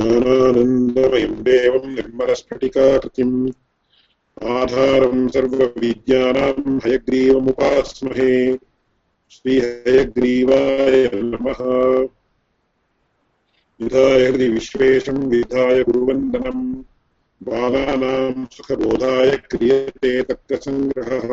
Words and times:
ज्ञानानन्दमयम् 0.00 1.34
देवम् 1.34 1.94
निर्मलस्फटिकाकृतिम्। 1.94 3.50
आधारम् 4.44 5.28
सर्वविद्यानाम् 5.28 6.80
हयग्रीवमुपास्महे। 6.86 8.56
श्रीहयग्रीवाय 9.30 11.10
नमः। 11.14 11.58
विधाय 13.80 14.26
हृदि 14.28 14.48
विश्वेशम् 14.48 15.30
विधाय 15.30 15.82
गुरुवन्दनम्। 15.82 16.84
बालानाम् 17.42 18.46
सुखबोधाय 18.52 19.36
क्रियते 19.36 20.22
तर्कसङ्ग्रहः 20.22 21.28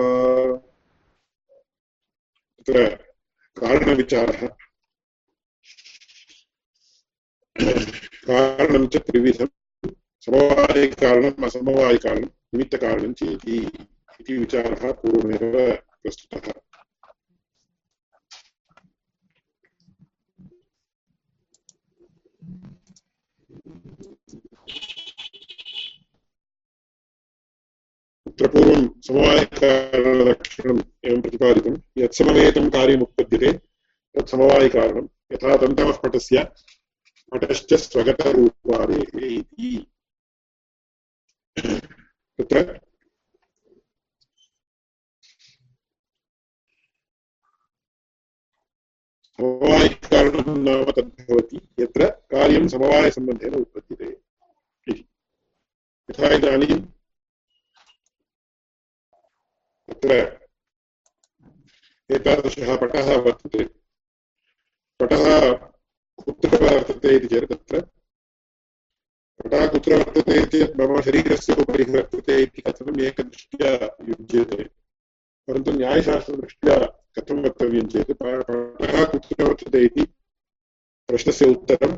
तत्र 2.58 2.88
कारणविचारः। 3.60 4.50
कारणं 8.28 8.86
च 8.88 8.98
त्रिविधम् 8.98 9.92
समवायिकारणम् 10.26 11.46
असमवायिकारणम् 11.46 12.30
निमित्तकारणं 12.54 13.14
चेति 13.14 13.58
इति 14.20 14.38
विचारः 14.38 14.92
पूर्वमेव 14.92 15.56
प्रस्तुतः। 16.04 16.52
पूर्वं 28.40 28.88
समवायिकारणलक्षणम् 29.08 30.82
एवं 31.04 31.22
प्रतिपादितं 31.22 31.76
यत् 31.98 32.18
समवेतं 32.18 32.70
कार्यमुत्पद्यते, 32.70 33.52
तत् 34.16 34.30
समवायिकारणं 34.30 35.08
यथा 35.34 35.56
दन्तमः 35.58 35.98
पटस्य 36.04 36.46
पटश्च 37.32 37.74
स्वगतरूपादेः 37.74 39.26
इति। 39.26 39.70
तत्र 42.40 42.80
समवायिकारणं 49.40 50.58
नाम 50.58 50.92
तद्भवति 50.92 51.60
यत्र 51.80 52.10
कार्यं 52.32 52.68
समवायसम्बन्धेन 52.68 53.54
उत्पद्यते। 53.54 54.12
यथा 56.10 56.34
इदानीं 56.36 56.80
तत्र 59.88 60.12
एतादृशः 62.10 62.76
पटः 62.78 63.16
वर्तते। 63.18 63.64
पटः 65.00 65.24
कुत्र 66.28 66.58
वर्तते 66.64 67.16
इति 67.16 67.28
चेत् 67.34 67.50
तत्र 67.52 67.80
पटः 69.40 69.66
कुत्र 69.74 69.96
वर्तते 70.00 70.46
चेत् 70.54 70.76
मम 70.80 71.00
शरीरस्य 71.08 71.54
उपरि 71.62 71.84
वर्तते 71.96 72.42
इति 72.44 72.62
कथनम् 72.62 73.02
एकदृष्ट्या 73.10 73.72
युज्यते, 74.10 74.64
परन्तु 75.48 75.72
न्यायशास्त्रदृष्ट्या 75.72 76.78
कथं 77.18 77.44
वक्तव्यं 77.46 77.88
चेत् 77.94 78.12
पटः 78.24 79.04
कुत्र 79.12 79.44
वर्तते 79.44 79.84
इति 79.86 80.04
प्रश्नस्य 81.10 81.46
उत्तरं 81.56 81.96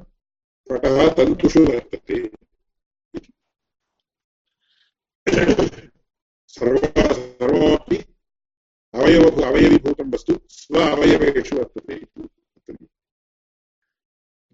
पटः 0.70 0.98
तन्तुषु 1.18 1.64
वर्तते 1.66 2.18
सर्वमपि 6.54 7.98
अवयव 8.94 9.26
अवयवीभूतं 9.48 10.12
वस्तु 10.14 10.34
स्व, 10.50 10.74
अवयवेषु 10.82 11.56
वर्तते 11.58 11.96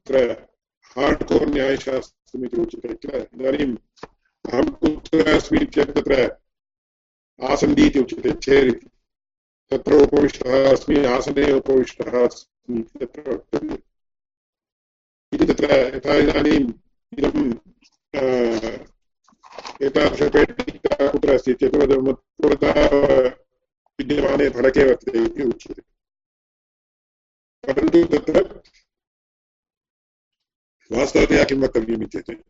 तत्र 0.08 0.32
हार्ड् 0.96 1.24
कोर् 1.30 1.50
न्यायशास्त्रमिति 1.50 2.58
उच्यते 2.62 2.94
किल 2.96 3.16
इदानीम् 3.16 3.76
अहं 4.46 4.66
कुत्र 4.82 5.30
अस्मि 5.36 5.66
चेत् 5.76 5.94
तत्र 5.96 6.18
आसन्दी 7.40 7.86
इति 7.88 8.00
उच्यते 8.00 8.32
चेर् 8.46 8.68
इति 8.68 8.90
तत्र 9.72 10.02
उपविष्टः 10.04 10.70
अस्मि, 10.72 10.98
आसने 11.06 11.52
उपविष्टः 11.52 12.24
अस्मि 12.24 12.82
तत्र 13.00 13.32
वक्तव्यम् 13.32 13.78
इति 15.34 15.46
तत्र 15.54 15.80
यथा 15.96 16.16
इदानीम् 16.24 16.70
इदं 17.18 17.50
एतादृशपेटिका 19.86 21.08
कुत्र 21.12 21.34
अस्ति 21.34 21.54
चेत् 21.54 21.76
पुरतः 21.76 22.78
विद्यमाने 24.00 24.50
फलके 24.56 24.84
वर्तते 24.86 25.26
इति 25.26 25.44
उच्यते। 25.44 25.82
परन्तु 27.64 28.04
तत्र 28.16 28.44
वास्तवतया 30.92 31.44
किं 31.50 31.58
वक्तव्यम् 31.62 32.04
इत्येतत् 32.04 32.42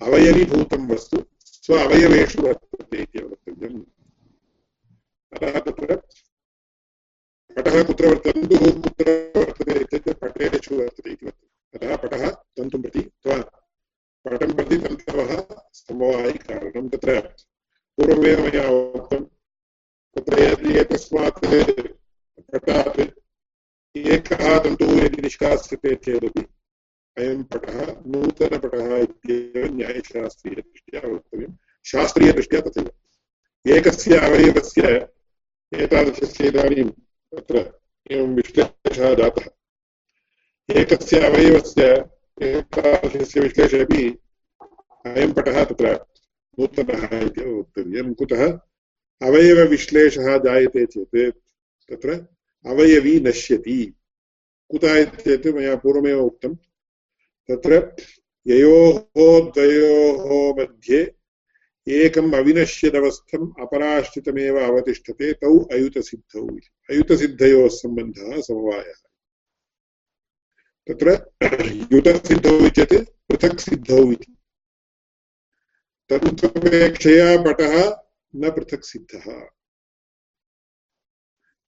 अवयवीभूतं 0.00 0.82
वस्तु 0.88 1.18
स्व 1.40 1.72
अवयवेषु 1.84 2.42
वर्तते 2.42 3.02
इति 3.02 3.18
वक्तव्यम्। 3.18 3.80
अतः 5.32 5.58
तत्र 5.66 5.96
पटः 7.56 7.82
कुत्र 7.82 8.08
वर्तते 8.08 8.32
तन्तुः 8.32 8.82
कुत्र 8.84 9.06
वर्तते 9.36 9.74
इत्युक्ते 9.80 10.12
पटेषु 10.20 10.74
वर्तते 10.76 11.10
इति 11.12 11.26
वर्तते 11.26 11.76
अतः 11.76 11.96
पटः 12.02 12.30
तन्तुं 12.30 12.80
प्रति 12.82 13.00
अथवा 13.00 13.36
पटं 14.24 14.52
प्रति 14.56 14.76
तन्तवः 14.84 15.30
समवायिकारणं 15.80 16.88
तत्र। 16.88 17.20
पूर्वमेव 17.98 18.38
मया 18.44 18.68
उक्तं 18.70 19.24
तत्र 20.14 20.42
यदि 20.42 20.78
एकस्मात् 20.80 21.38
पटात् 22.52 23.00
एकः 23.96 24.58
तन्तुः 24.64 24.92
यदि 25.04 25.22
निष्कास्यते 25.22 25.94
चेदपि 26.04 26.42
अयं 27.18 27.42
पटः 27.42 27.96
नूतनपटः 28.06 28.96
इत्येव 28.96 29.74
न्यायशास्त्रीयदृष्ट्या 29.74 31.10
वक्तव्यं। 31.10 31.52
शास्त्रीयदृष्ट्या 31.84 32.60
तथैव। 32.60 32.90
एकस्य 33.76 34.16
अवयवस्य 34.16 35.08
एतादृशस्य 35.74 36.48
इदानीं 36.48 36.90
तत्र 37.34 37.80
एवं 38.10 38.34
विश्लेषः 38.34 39.14
जातः। 39.14 39.46
एकस्य 40.76 41.20
अवयवस्य 41.20 42.10
एतादृशस्य 42.42 43.40
विश्लेषे 43.40 43.80
अपि 43.80 44.18
अयं 45.06 45.32
पटः 45.32 45.64
तत्र 45.64 46.06
नूतनः 46.60 47.24
वक्तव्यं। 47.58 48.14
कुतः? 48.14 48.58
अवयवविश्लेषः 49.22 50.38
जायते 50.38 50.86
चेत् 50.86 51.36
तत्र 51.90 52.26
अवयवी 52.66 53.20
नश्यति। 53.20 53.94
कुतः 54.68 55.04
चेत् 55.04 55.46
मया 55.46 55.76
पूर्वमेव 55.76 56.24
तत्र 57.50 57.96
ययोः 58.46 59.52
द्वयोः 59.52 60.54
मध्ये 60.58 61.14
एकम् 61.88 62.34
अविनश्यदवस्थम् 62.34 63.62
अपराश्रितमेव 63.62 64.60
अवतिष्ठते, 64.60 65.32
तौ 65.32 65.64
अयुतसिद्धौ 65.64 66.56
इति। 66.56 66.94
अयुतसिद्धयोः 66.94 67.68
सम्बन्धः 67.68 68.40
समवायः। 68.40 68.92
तत्र 70.88 71.32
युतसिद्धौ 71.92 72.66
इत्येतत् 72.66 73.10
पृथक् 73.28 73.60
सिद्धौ 73.60 74.12
इति। 74.12 74.36
तन्तुपेक्षया 76.10 77.42
पटः 77.42 78.02
न 78.36 78.50
पृथक् 78.50 78.84
सिद्धः 78.84 79.48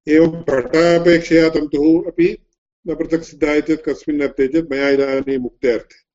एवं 0.09 0.43
पटापेक्षया 0.43 1.49
तन्तुः 1.49 2.11
अपि 2.11 2.46
न 2.89 2.95
पृथक् 2.95 3.25
सिद्धः 3.25 3.61
चेत् 3.61 3.85
कस्मिन् 3.89 4.23
अर्थे 4.23 4.49
चेत् 4.49 4.71
मया 4.71 4.89
इदानीम् 4.89 5.47
उक्ते 5.47 5.73
अर्थे। 5.73 6.07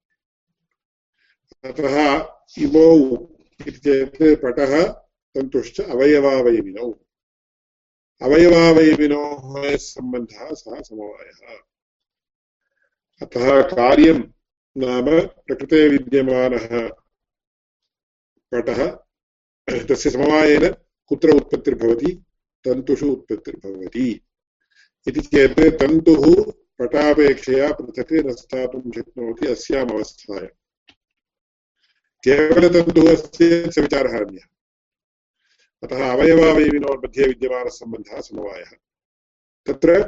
अतः 1.69 2.18
इमौ 2.57 3.18
इति 3.68 3.71
चेत् 3.71 4.41
पटः 4.41 4.88
तन्तुश्च 5.35 5.81
अवयवावयविनौ। 5.81 6.91
अवयवावयविनोः 8.21 9.75
सम्बन्धः 9.75 10.53
सः 10.53 10.81
समवायः। 10.81 11.57
अतः 13.21 13.62
कार्यं 13.62 14.24
नाम 14.77 15.19
प्रकृते 15.27 15.89
विद्यमानः 15.89 16.89
पटः 18.51 18.85
तस्य 19.69 20.09
समवायेन 20.09 20.75
कुत्र 21.07 21.29
उत्पत्तिर्भवति? 21.29 22.24
तन्तुषु 22.65 23.07
उत्पत्तिर्भवति। 23.07 24.21
इति 25.07 25.21
चेत् 25.21 25.59
तन्तुः 25.59 26.53
पटापेक्षया 26.81 27.72
पृथक् 27.72 28.13
न 28.13 28.33
स्थातुं 28.36 28.92
शक्नोति 28.92 29.48
अस्याम् 29.48 29.92
अवस्थायाम् 29.92 30.57
केवलतन्तुः 32.24 33.12
अस्ति 33.12 33.72
स 33.72 33.78
विचारः 33.80 34.18
अन्यः 34.19 34.48
अतः 35.83 36.12
अवयवावयविनोर्मध्ये 36.12 37.28
विद्यमानः 37.28 37.69
सम्बन्धः 37.69 38.22
समवायः। 38.22 38.72
तत्र 39.66 40.04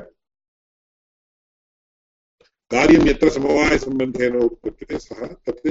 कार्यं 2.71 3.07
यत्र 3.07 3.29
समवायसम्बन्धेन 3.29 4.35
उत्पद्यते 4.35 4.99
सः, 4.99 5.25
तत् 5.25 5.67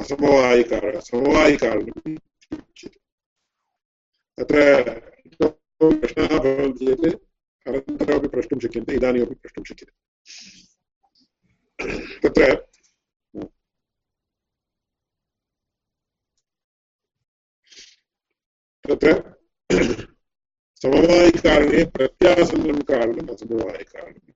असमवायिकारण 0.00 1.00
समवायिकारणम् 1.00 2.18
उच्यते। 2.58 3.00
अत्र 4.42 4.58
प्रश्नाः 5.42 6.38
भवन्ति 6.38 6.86
चेत् 6.86 7.22
अनन्तरमपि 7.68 8.28
प्रष्टुं 8.28 8.58
शक्यन्ते, 8.58 8.94
इदानीमपि 8.94 9.34
प्रष्टुं 9.34 9.64
शक्यते। 9.64 9.91
तत्र 11.82 12.52
तत्र 18.84 19.12
समवायिकारणे 20.82 21.84
प्रत्यासन्नं 21.96 22.78
कारणम् 22.90 23.30
असमवायिकारणम् 23.34 24.30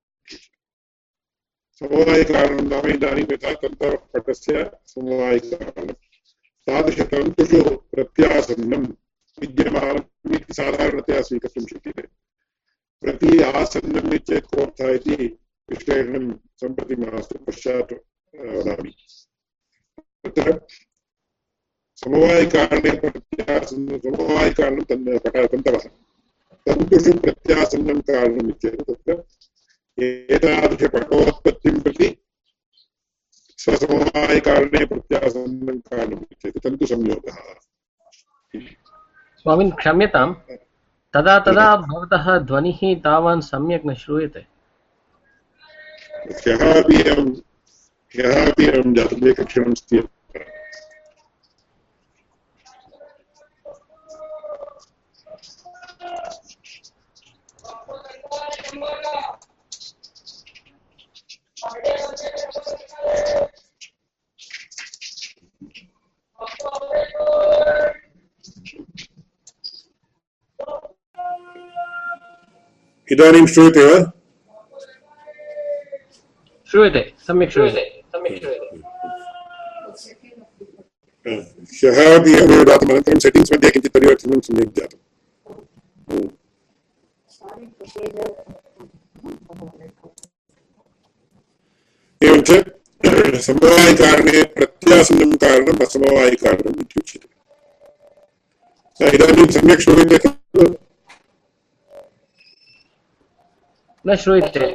समवायिकारणं 1.81 2.69
नाम 2.69 2.87
इदानीं 2.95 3.25
यथा 3.33 3.53
तन्त्रपटस्य 3.63 4.65
समवायिकारणं 4.95 5.93
तादृशतन्तुषु 6.69 7.63
प्रत्यासन्नं 7.95 8.85
विद्यमानम् 9.39 10.35
इति 10.37 10.55
साधारणतया 10.61 11.23
स्वीकर्तुं 11.23 11.67
शक्यते 11.73 12.07
प्रति 13.03 13.43
आसन्नम् 13.53 14.15
इत्येतत् 14.15 14.55
कोऽर्थः 14.57 14.95
इति 14.95 15.29
विश्लेषणं 15.71 16.27
सम्प्रति 16.61 16.97
मास्तु 16.97 17.39
पश्चात् 17.47 17.93
वदामि 18.57 18.91
तत्र 20.27 20.53
समवायिकारणे 22.03 22.91
प्रत्यासन्न 23.03 23.99
समवायिकारणं 24.05 24.85
तन् 24.91 25.07
तन्तवः 25.53 25.89
तन्तुषु 26.67 27.13
प्रत्यासन्नं 27.25 28.01
कारणम् 28.11 28.51
इत्येतत् 28.51 28.91
तत्र 28.91 29.19
एतादृशपटोत्पत्तिं 30.37 31.79
प्रति 31.83 32.09
स्वसमवायिकारणे 33.59 34.85
प्रत्यासन्नं 34.93 35.79
कारणम् 35.91 36.25
इत्येतत् 36.33 36.65
तन्तुसंयोगः 36.65 37.39
स्वामिन् 39.47 39.71
क्षम्यताम् 39.81 40.35
तदा 41.15 41.39
तदा 41.47 41.67
भवतः 41.87 42.37
ध्वनिः 42.51 42.81
तावान् 43.05 43.49
सम्यक् 43.49 43.87
न 43.87 43.95
श्रूयते 44.03 44.47
ह्यः 46.27 46.63
अपि 46.81 46.97
एवं 47.11 47.29
ह्यः 48.15 48.51
अपि 48.51 48.65
एवं 48.67 48.95
जातम् 48.95 49.29
एकक्षणं 49.29 49.75
इदानीं 73.09 73.47
श्रूयते 73.55 73.85
वा 73.89 73.99
श्रूयते 76.77 77.01
सम्यक् 77.27 77.53
श्रूयते 77.53 77.83
सम्यक् 78.15 78.39
श्रूयते 78.39 78.67
ह्यः 81.77 82.01
अपि 82.09 82.33
एवमेव 82.41 82.65
जातम् 82.69 82.91
अनन्तरं 82.91 83.21
सेटिङ्ग्स् 83.25 83.53
मध्ये 83.53 83.71
किञ्चित् 83.71 83.95
परिवर्तनं 83.95 84.41
सम्यक् 84.49 84.75
जातम् 84.79 85.03
एवञ्च 92.21 92.51
समवायिकारणे 93.47 94.43
प्रत्यासन्नं 94.57 95.37
कारणम् 95.45 95.83
असमवायिकारणम् 95.87 96.81
इत्युच्यते 96.81 97.29
इदानीं 99.01 99.51
सम्यक् 99.59 99.83
श्रूयते 99.83 100.19
खलु 100.27 100.67
न 104.05 104.09
श्रूयते 104.25 104.67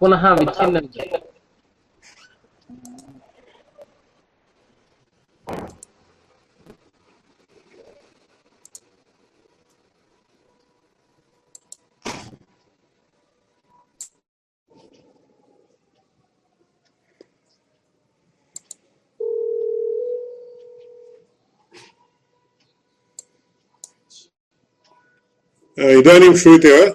पुनः 0.00 0.32
विच्छिन्नं। 0.34 0.84
इदानीं 25.98 26.34
श्रूयते 26.36 26.70
वा? 26.72 26.86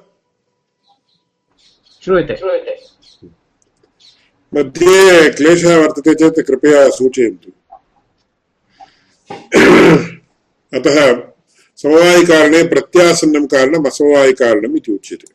श्रूयते। 2.36 2.95
मध्ये 4.54 5.30
क्लेशः 5.32 5.78
वर्तते 5.78 6.14
चेत् 6.16 6.40
कृपया 6.48 6.90
सूचयन्तु। 6.90 7.52
अतः 10.74 10.98
समवायिकारणे 11.78 12.64
प्रत्यासन्नं 12.64 13.46
कारणम् 13.46 13.88
असमवायिकारणम् 13.88 14.78
इति 14.78 14.92
उच्यते। 14.92 15.28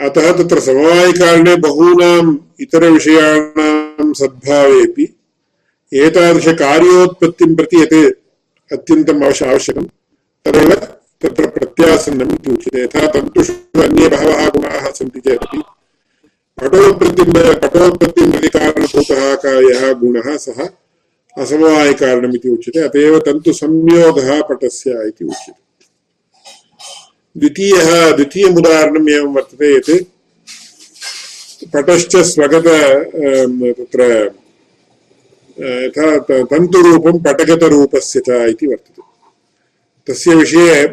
अतः 0.00 0.32
तत्र 0.38 0.60
समवायिकारणे 0.60 1.56
बहूनाम् 1.56 2.36
इतरविषयाणां 2.60 4.12
सद्भावेपि 4.12 5.06
एतादृशकार्योत्पत्तिं 5.92 7.54
प्रति 7.56 7.82
यत् 7.82 7.94
अत्यन्तम् 8.72 9.24
अवश्य 9.24 9.46
आवश्यकं 9.46 9.86
तदेव 10.46 10.70
तत्र 11.22 11.46
प्रत्यासन्नम् 11.50 12.32
इति 12.32 12.50
उच्यते 12.52 12.82
यथा 12.82 13.06
तन्तुषु 13.10 13.52
अन्ये 13.82 14.08
बहवः 14.08 14.48
गुणाः 14.48 14.84
सन्ति 14.94 15.20
चेदपि। 15.20 15.58
पटोत्पत्तिं 16.58 17.32
पटोत्पत्तिं 17.62 18.30
प्रति 18.30 18.48
कारणभूतः 18.48 19.92
गुणः 20.00 20.28
सः 20.36 20.58
असमवायिकारणम् 21.42 22.34
इति 22.34 22.48
उच्यते। 22.48 22.80
अत 22.80 22.96
एव 22.96 23.18
तन्तुसंयोगः 23.26 24.30
पटस्य 24.48 24.90
इति 25.08 25.24
उच्यते। 25.24 25.62
द्वितीयः 27.36 27.90
द्वितीयम् 28.16 28.58
उदाहरणम् 28.58 29.10
एवं 29.10 29.34
वर्तते 29.34 29.74
यत् 29.76 29.90
पटश्च 31.74 32.16
स्वगत 32.16 32.68
तत्र, 33.78 34.00
यथा 35.58 36.06
तन्तुरूपं 36.42 37.18
पटगतरूपस्य 37.22 38.20
च 38.20 38.30
इति 38.54 38.66
वर्तते। 38.66 39.05
तस्य 40.08 40.34
विषये 40.34 40.88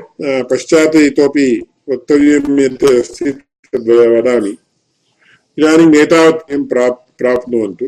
पश्चात् 0.49 0.95
इतोपि 0.95 1.47
वक्तव्यं 1.89 2.59
यत् 2.59 2.83
अस्ति 2.83 3.31
तद् 3.71 3.89
वदामि। 4.13 4.55
इदानीम् 5.57 5.95
एतावत् 5.95 6.69
प्राप्, 6.69 6.99
प्राप्नुवन्तु। 7.19 7.85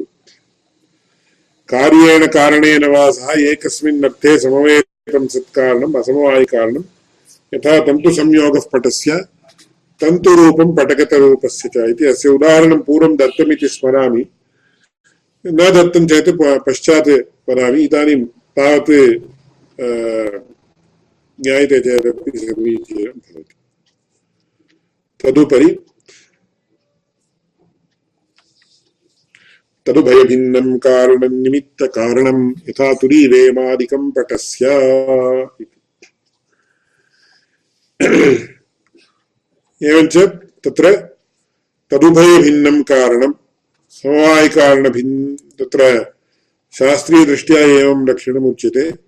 कार्येण 1.69 2.25
कारणेन 2.27 2.83
वा 2.85 3.09
सह 3.11 3.29
एकस्मिन् 3.51 4.03
अर्थे 4.05 4.37
समवेतं 4.39 5.27
सत्कारणम् 5.27 5.95
असमवायिकारणं 5.95 6.83
यथा 7.53 7.73
तन्तुसंयोगः 7.85 8.65
पटस्य, 8.73 9.17
तन्तुरूपं 10.01 10.75
पटगतरूपस्य 10.75 11.69
च 11.73 11.89
इति 11.89 12.05
अस्य 12.05 12.29
उदाहरणं 12.29 12.79
पूर्वं 12.87 13.15
दत्तमिति 13.17 13.67
स्मरामि। 13.67 14.25
न 15.45 15.59
दत्तं 15.75 16.07
चेत् 16.07 16.29
पश्चात् 16.67 17.09
वदामि। 17.49 17.81
इदानीं 17.83 18.21
तावत् 18.57 18.91
चेदपि 21.43 22.37
समीचीनं 22.37 23.11
भवति 23.11 23.55
तदुपरि 25.23 25.79
तदुभयभिन्नं 29.85 30.77
कारणं 30.77 31.41
निमित्तकारणं 31.43 32.53
यथा 32.69 32.93
तुरीरेमादिकं 32.93 34.11
पटस्य। 34.11 34.65
एवञ्च 39.83 40.17
तत्र 40.65 40.95
तदुभयभिन्नं 41.91 42.81
कारणं, 42.81 43.31
समवायिकारणभिन्, 43.89 45.37
तत्र 45.59 46.05
शास्त्रीयदृष्ट्या 46.71 47.59
एवं 47.59 48.07
लक्षणमुच्यते। 48.09 49.04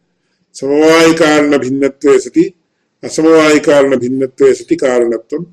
समवायिकारणभिन्नत्वे 0.60 2.20
सति, 2.20 2.52
असमवायिकारणभिन्नत्वे 3.04 4.54
सति 4.54 4.76
कारणत्वं 4.76 5.44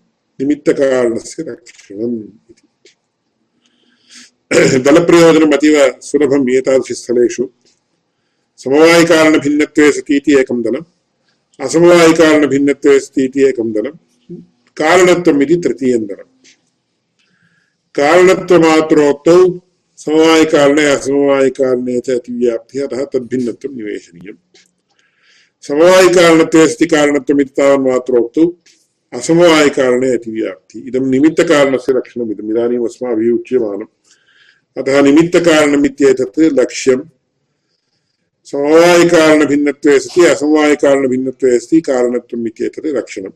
निमित्तकारणस्य 0.41 1.43
लक्षणम् 1.43 2.23
इति। 2.51 2.69
दलप्रयोजनम् 4.79 5.53
अतीव 5.53 6.01
सुलभम् 6.01 6.51
एतादृशस्थलेषु 6.51 7.49
समवायिकारणभिन्नत्वे 8.57 9.93
सति 9.93 10.17
इति 10.17 10.41
एकं 10.41 10.63
दलम्, 10.63 10.85
असमवायिकारणभिन्नत्वे 11.61 13.01
सति 13.01 13.25
इति 13.25 13.49
एकं 13.49 13.73
दलं 13.73 13.93
कारणत्वम् 14.77 15.43
इति 15.43 15.57
तृतीयं 15.57 16.07
दलम्। 16.07 16.31
कारणत्वमात्रोक्तौ 17.95 19.59
समवायिकारणे 19.97 20.85
असमवायिकारणे 20.85 22.01
च 22.01 22.11
अतिव्याप्तिः, 22.11 22.87
अतः 22.87 23.05
तद्भिन्नत्वं 23.05 23.77
निवेशनीयम्। 23.77 24.37
समवायिकारणत्वे 25.65 26.63
अस्ति 26.63 26.87
कारणत्वम् 26.87 27.41
इति 27.41 27.53
तावन्मात्रोक्तौ 27.59 28.45
असमवायिकारणे 29.13 30.11
अतिव्याप्ति 30.15 30.79
इदं 30.89 31.11
निमित्तकारणस्य 31.11 31.93
लक्षणम् 31.93 32.31
इदम् 32.33 32.51
इदानीम् 32.51 32.87
अस्माभिः 32.87 33.35
उच्यमानम् 33.35 33.93
अतः 34.77 35.01
निमित्तकारणम् 35.03 35.87
इत्येतत् 35.87 36.39
लक्ष्यं 36.61 37.01
समवायिकारणभिन्नत्वे 38.47 39.99
सति 40.01 40.27
असमवायिकारणभिन्नत्वे 40.27 41.57
अस्ति 41.57 41.81
कारणत्वम् 41.81 42.47
इत्येतत् 42.47 42.87
लक्षणं 42.97 43.31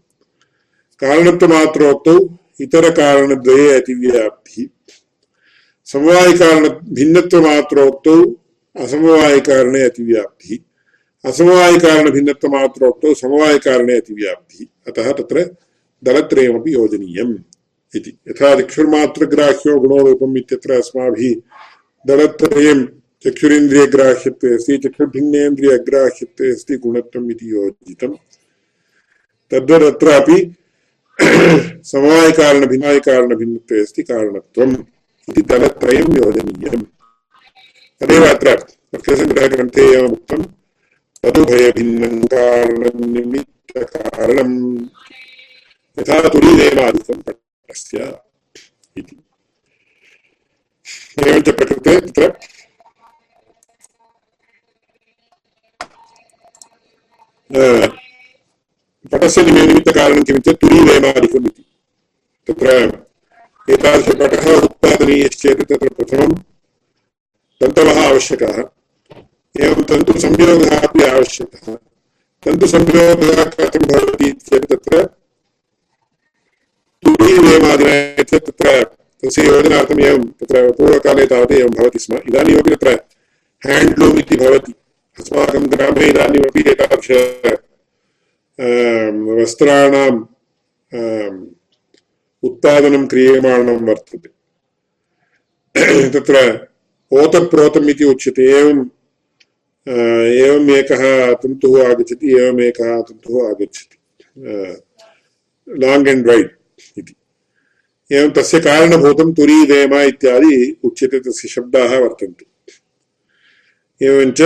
कारणत्वमात्रोक्तौ 1.02 2.18
इतरकारणद्वये 2.60 3.74
अतिव्याप्तिः 3.76 4.66
समवायिकारणभिन्नत्वमात्रोक्तौ 5.88 8.16
असमवायिकारणे 8.76 9.82
अतिव्याप्तिः 9.82 10.67
असमवायिकारणभिन्नत्वमात्रोक्तौ 11.23 13.13
समवायिकारणे 13.13 13.95
अतिव्याप्तिः 13.97 14.65
अतः 14.89 15.11
तत्र 15.19 15.43
दलत्रयमपि 16.03 16.73
योजनीयम् 16.73 17.33
इति 17.93 18.11
यथा 18.29 18.49
चक्षुर्मात्रग्राह्यो 18.59 19.73
गुणोरूपम् 19.79 20.37
इत्यत्र 20.37 20.71
अस्माभिः 20.77 21.33
दलत्रयं 22.05 22.79
चक्षुरिन्द्रियग्राह्यत्वे 23.25 24.49
अस्ति 24.55 24.77
चक्षुर्भिन्नेन्द्रियग्राह्यत्वे 24.85 26.47
अस्ति 26.53 26.77
गुणत्वम् 26.85 27.29
इति 27.31 27.45
योजितम् 27.51 28.15
तद्वदत्रापि 29.51 30.37
समवायकारणभिन्नायकारणभिन्नत्वे 31.91 33.77
अस्ति 33.81 34.03
कारणत्वम् 34.03 34.75
इति 35.27 35.41
दलत्रयं 35.51 36.07
योजनीयम् 36.17 36.83
तदेव 38.01 38.23
अत्र 38.25 38.49
लक्ष्यसङ्ग्रहग्रन्थे 38.93 39.83
एवमुक्तं 39.93 40.41
तदुभयभिन्नं 41.24 42.14
यथा 45.98 46.16
तुरीदेवादिकं 46.32 47.20
पटस्य 47.28 47.98
इति 48.98 49.16
एवञ्च 51.22 51.48
प्रकृते 51.58 51.94
तत्र 52.00 52.30
पटस्य 59.12 59.42
निमित्तकारणं 59.50 60.22
किमित्युक्ते 60.28 60.66
तुरीवेमादिकम् 60.66 61.46
इति। 61.46 61.64
तत्र 62.48 62.68
एतादृशपटः 63.74 64.46
उत्पादनीयश्चेत् 64.66 65.62
तत्र 65.70 65.88
प्रथमं 65.98 66.34
तन्तवः 67.60 67.98
एवं 69.60 69.82
तन्तुसंयोगः 69.82 70.78
अपि 70.78 71.02
आवश्यकः। 71.04 71.74
तन्तुसंयोगः 72.44 73.44
कथं 73.44 73.84
भवति 73.88 74.30
चेत् 74.30 74.66
तत्र 74.66 75.02
तुरीवेमादिना 77.02 78.22
तत्र 78.22 78.82
तस्य 79.20 79.46
योजनार्थम् 79.46 80.00
एवं 80.00 80.26
तत्र 80.40 80.70
पूर्वकाले 80.72 81.26
तावत् 81.26 81.52
एवं 81.52 81.70
भवति 81.70 81.98
स्म। 81.98 82.16
इदानीमपि 82.28 82.70
तत्र 82.74 82.90
हेण्ड्लूम् 83.62 84.18
इति 84.18 84.36
भवति। 84.36 84.72
अस्माकं 85.18 85.64
ग्रामे 85.72 86.04
इदानीमपि 86.06 86.60
एतादृश 86.70 87.08
उत्पादनं 92.42 93.06
क्रियमाणं 93.06 93.78
वर्तते। 93.88 94.28
तत्र 96.10 96.36
ओतप्रोतम् 97.12 97.90
इति 97.90 98.04
उच्यते। 98.04 98.42
एवं 98.50 98.78
एवम् 99.88 100.70
एकः 100.70 101.32
तन्तुः 101.34 101.90
आगच्छति, 101.90 102.32
एवम् 102.32 102.60
एकः 102.60 103.00
तन्तुः 103.00 103.48
आगच्छति। 103.48 103.96
लाङ्ग् 105.68 106.08
एण्ड् 106.08 106.30
रैट् 106.30 106.52
इति। 106.98 107.14
एवं 108.12 108.30
तस्य 108.30 108.60
कारणभूतं 108.60 109.32
तुरीवेम 109.32 109.94
इत्यादि 109.94 110.76
उच्यते, 110.84 111.20
तस्य 111.20 111.48
शब्दाः 111.48 111.98
वर्तन्ते। 111.98 112.46
एवञ्च 114.06 114.42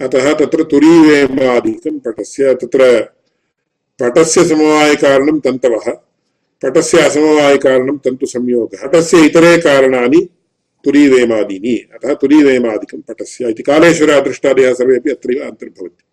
अतः 0.00 0.34
तत्र 0.34 0.62
तुरीवेमादिकं 0.62 1.98
पटस्य, 1.98 2.54
तत्र 2.54 3.00
पटस्य 4.00 4.44
समवायकारणं 4.44 5.40
तन्तवः, 5.40 5.92
पटस्य 6.62 6.98
असमवायकारणं 6.98 7.96
तन्तुसंयोगः, 7.96 8.88
पटस्य 8.88 9.26
इतरे 9.26 9.58
कारणानि 9.58 10.28
तुरीवेमादीनि, 10.84 11.88
अतः 11.94 12.14
तुरीवेमादिकं 12.14 13.00
पटस्य 13.00 13.50
इति। 13.50 13.62
कालेश्वरादृष्टादयः 13.62 14.74
सर्वेपि 14.74 15.10
अत्रैव 15.10 15.44
अन्तर्भवन्ति। 15.44 16.04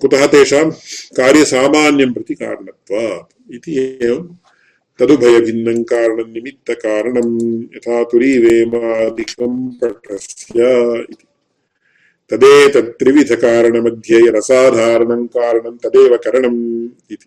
कुतः 0.00 0.26
तेषां 0.26 0.70
कार्यसामान्यं 1.16 2.12
प्रति 2.12 2.34
कारणत्वात्? 2.34 3.54
इति 3.54 3.98
एवं 4.02 4.36
तदुभयभिन्नं 4.98 5.82
कारणं 5.82 6.32
निमित्तकारणं 6.32 7.62
यथा 7.62 8.04
तुरीवेमादिकं 8.04 9.68
पटस्य 9.68 11.00
इति। 11.10 11.26
तदेतत्त्रिविधकारणमध्ये 12.30 14.30
रसाधारणं 14.30 15.26
कारणं 15.26 15.76
तदेव 15.76 16.16
करणम् 16.16 16.88
इति। 17.10 17.26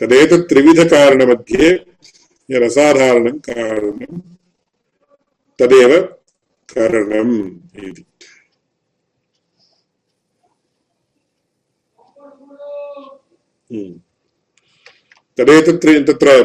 तदेतत्त्रिविधकारणमध्ये 0.00 1.78
रसाधारणं 2.50 3.36
कारणं 3.46 4.18
तदेव 5.58 5.94
करणम् 6.68 7.34
इति 7.86 8.02
तदेतत्रि 15.38 15.98
तत्र 16.08 16.42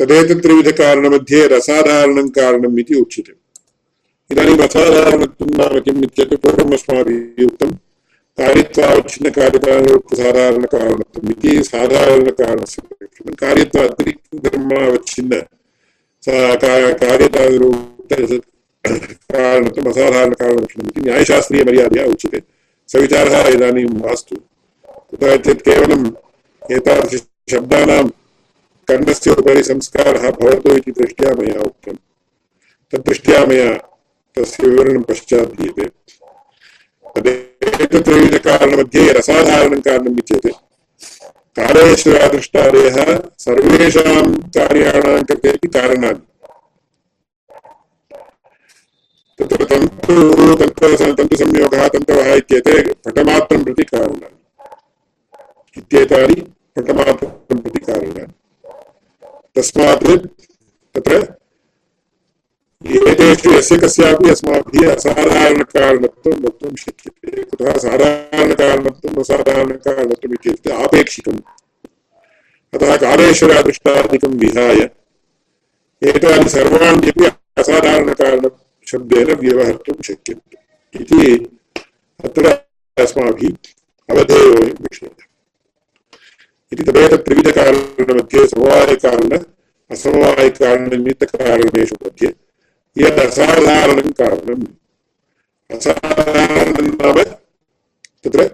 तदेतत्त्रिविधकारणमध्ये 0.00 1.46
रसाधारणं 1.48 2.28
कारणम् 2.36 2.78
इति 2.80 3.00
उच्यते 3.00 3.32
इदानीम् 4.30 4.62
असाधारणत्वं 4.66 5.56
नाम 5.58 5.78
किम् 5.84 6.02
इत्येतत् 6.04 6.42
पूर्वम् 6.42 6.74
अस्माभिः 6.74 7.44
उक्तं 8.40 8.48
कार्यत्वावच्छिन्नकार्यकारणत्वम् 9.30 11.30
इति 11.30 11.50
साधारणकारणस्य 11.64 12.82
कार्यत्व 13.40 13.78
अतिरिक्तधर्मावच्छिन्न 13.80 15.40
कार्यतारूपकारणत्वम् 17.02 19.88
असाधारणकारणलक्षणम् 19.90 20.88
इति 20.90 21.00
न्यायशास्त्रीयमर्यादया 21.08 22.04
उच्यते 22.12 22.40
सविचारः 22.88 23.36
इदानीं 23.56 23.88
मास्तु 23.98 24.36
कुतः 25.10 25.32
चेत् 25.44 25.62
केवलम् 25.68 26.06
एतादृशशब्दानां 26.62 28.04
कर्णस्य 28.88 29.28
उपरि 29.40 29.62
संस्कारः 29.70 30.24
भवतु 30.40 30.68
इति 30.76 30.90
दृष्ट्या 31.00 31.30
मया 31.40 31.58
उक्तं 31.68 31.94
तद्दृष्ट्या 32.92 33.40
मया 33.48 33.70
तस्य 34.36 34.60
विवरणं 34.66 35.02
पश्चात् 35.08 35.52
दीयते 35.60 35.86
तदेतत्रविधकारणमध्ये 37.16 39.04
रसाधारणं 39.12 39.80
कारणम् 39.86 40.18
इत्येते 40.18 40.50
कालेश्वरादृष्टादयः 41.56 42.98
सर्वेषां 43.44 44.22
कार्याणां 44.56 45.20
कारणानि 45.74 46.20
तत्र 49.38 49.64
तन्तुः 49.70 50.54
तन्तुसंयोगः 51.18 51.86
तन्तवः 51.94 52.28
इत्येते 52.34 52.74
पटमात्रं 53.06 53.62
प्रति 53.64 53.84
कारणानि 53.92 54.36
इत्येतानि 55.76 56.40
पटमात्रं 56.76 57.58
प्रति 57.60 57.80
कारणानि 57.86 58.32
तस्मात् 59.56 60.06
तत्र 60.94 61.22
एतेषु 62.84 63.50
यस्य 63.52 63.76
कस्यापि 63.78 64.28
अस्माभिः 64.30 64.92
असाधारणकारणत्वं 64.92 66.36
वक्तुं 66.44 66.70
शक्यते 66.82 67.42
कुतः 67.50 67.76
साधारणकारणत्वम् 67.82 69.20
असाधारणकारणत्वम् 69.20 70.34
इत्युक्ते 70.34 70.70
अतः 72.72 72.96
कालेश्वरादृष्टादिकं 73.04 74.32
विहाय 74.40 74.80
एतानि 76.02 76.48
सर्वाण्यपि 76.48 77.26
असाधारणकारणशब्देन 77.60 79.28
व्यवहर्तुं 79.44 80.02
शक्यन्ते 80.08 80.56
इति 80.94 81.20
अत्र 82.24 82.44
अस्माभिः 82.96 83.54
अवधेयोऽयं 84.08 84.76
विषयः 84.84 85.16
इति 86.72 86.82
तदेतत्त्रिविधकारणमध्ये 86.84 88.40
समवायकारण 88.48 89.32
असमवायकारणनिमित्तकारणेषु 89.90 91.96
मध्ये 92.04 92.30
यत् 92.98 93.18
असाधारणं 93.18 94.10
कारणम् 94.10 94.64
असाधारणं 95.76 96.86
नाम 96.86 97.22
तत्र 98.24 98.46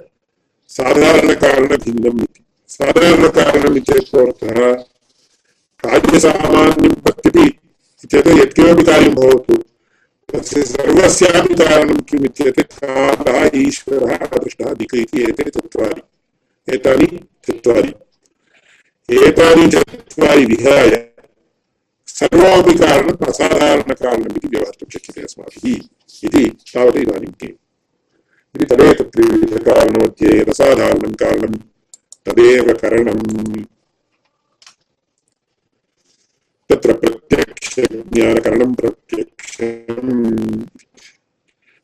साधारणकारणभिन्नम् 0.69 2.21
इति। 2.21 2.45
साधारणकारणम् 2.69 3.77
इत्यर्थः 3.77 4.73
कार्यसामान्यं 5.85 6.95
प्रत्यपि 6.95 7.51
चेत् 8.11 8.27
यत्किमपि 8.27 8.85
कार्यं 8.85 9.15
भवतु। 9.15 9.57
तस्य 10.35 10.63
सर्वस्यापि 10.63 11.55
कारणं 11.55 11.97
किम् 11.97 12.25
इत्येतत् 12.25 12.73
कालः 12.73 13.51
ईश्वरः 13.55 14.17
अदृष्टः 14.17 14.75
दिक् 14.75 14.95
इति 14.95 15.23
एते 15.23 15.51
चत्वारि। 15.51 16.03
एतानि 16.75 17.07
चत्वारि। 17.49 17.95
एतानि 19.27 19.71
चत्वारि 19.71 20.45
विहाय 20.45 21.16
सर्वमपि 22.19 22.79
कारणम् 22.79 23.25
असाधारणकारणमिति 23.29 24.49
व्यवहर्तुं 24.49 24.87
शक्यते 24.91 25.21
अस्माभिः। 25.21 25.77
इति 26.25 26.51
तावत् 26.75 26.97
इदानीं 26.97 27.33
किम् 27.33 27.51
इति 28.55 28.65
तदेतत् 28.65 29.13
त्रिविधकारणमध्ये 29.13 30.43
रसाधारणं 30.43 31.13
कारणं, 31.13 31.53
तदेव 32.27 32.75
करणम्। 32.75 33.65
तत्र 36.71 36.93
प्रत्यक्षज्ञानकरणं 36.93 38.75
प्रत्यक्षम्। 38.75 40.63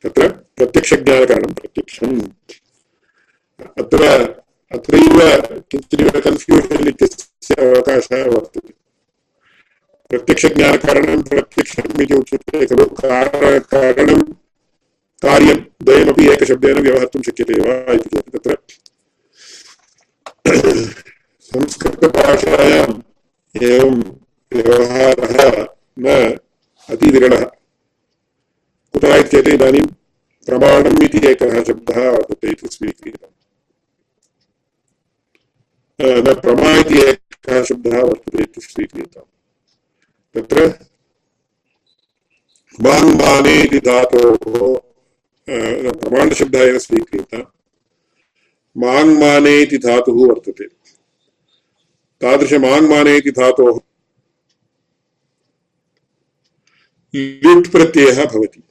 तत्र 0.04 0.28
प्रत्यक्षज्ञानकरणं 0.28 1.52
प्रत्यक्षम्। 1.52 2.20
अत्र 3.78 4.04
अत्रैव 4.72 5.20
किञ्चिदिव 5.70 6.10
कन्फ्यूषन् 6.10 6.88
इत्यस्य 6.88 7.54
अवकाशः 7.54 8.24
वर्तते। 8.24 8.81
प्रत्यक्षज्ञानकारणं 10.12 11.23
प्रत्यक्षम् 11.23 12.00
इति 12.02 12.14
उच्यते, 12.14 12.66
खलु 12.66 12.85
कारणं, 12.85 13.59
कार्यं, 15.25 15.57
द्वयमपि 15.83 16.28
एकशब्देन 16.33 16.78
व्यवहर्तुं 16.78 17.23
शक्यते 17.23 17.54
वा 17.61 17.92
इति 17.92 18.19
न 25.99 26.37
अतिविरलः। 26.90 27.45
कुतः 28.92 29.16
इत्येते 29.16 29.54
इदानीं 29.54 29.87
प्रमाणम् 30.47 31.02
इति 31.02 31.26
एकः 31.28 31.64
शब्दः 31.64 32.11
न 36.00 36.35
प्रमा 36.45 36.71
शब्दः 37.64 38.00
इति 38.40 38.61
स्वीक्रियताम् 38.61 39.31
तत्र 40.34 40.66
माङ्माने 42.80 43.54
इति 43.62 43.78
धातोः 43.78 44.36
प्रमाणशब्दः 46.00 46.62
एव 46.62 46.78
स्वीक्रियता 46.78 47.40
माङ्माने 48.76 49.52
इति 49.62 49.78
धातुः 49.78 50.28
वर्तते। 50.28 50.66
तादृशमाङ्माने 52.22 53.16
इति 53.16 53.30
धातोः 53.30 53.78
ल्युट् 57.14 57.68
प्रत्ययः 57.68 58.24
भवति। 58.24 58.62